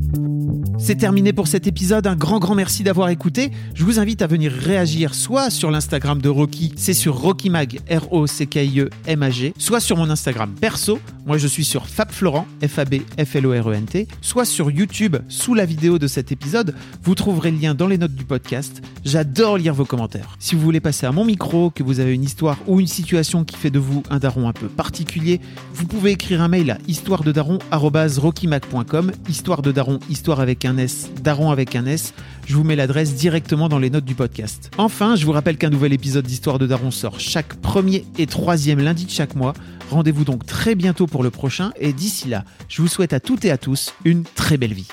[0.79, 2.07] C'est terminé pour cet épisode.
[2.07, 3.51] Un grand, grand merci d'avoir écouté.
[3.75, 9.55] Je vous invite à venir réagir soit sur l'Instagram de Rocky, c'est sur RockyMag, R-O-C-K-I-E-M-A-G,
[9.57, 10.99] soit sur mon Instagram perso.
[11.27, 16.75] Moi, je suis sur FabFlorent, F-A-B-F-L-O-R-E-N-T, soit sur YouTube, sous la vidéo de cet épisode.
[17.03, 18.83] Vous trouverez le lien dans les notes du podcast.
[19.05, 20.37] J'adore lire vos commentaires.
[20.39, 23.45] Si vous voulez passer à mon micro, que vous avez une histoire ou une situation
[23.45, 25.41] qui fait de vous un daron un peu particulier,
[25.73, 31.51] vous pouvez écrire un mail à histoirededaron.com, histoire de daron, histoire avec un S, daron
[31.51, 32.15] avec un S.
[32.47, 34.71] Je vous mets l'adresse directement dans les notes du podcast.
[34.79, 38.81] Enfin, je vous rappelle qu'un nouvel épisode d'Histoire de Daron sort chaque premier et troisième
[38.81, 39.55] lundi de chaque mois.
[39.91, 43.45] Rendez-vous donc très bientôt pour le prochain et d'ici là, je vous souhaite à toutes
[43.45, 44.89] et à tous une très belle vie.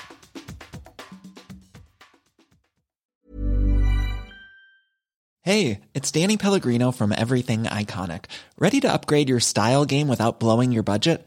[5.44, 8.26] Hey, it's Danny Pellegrino from Everything Iconic.
[8.60, 11.26] Ready to upgrade your style game without blowing your budget?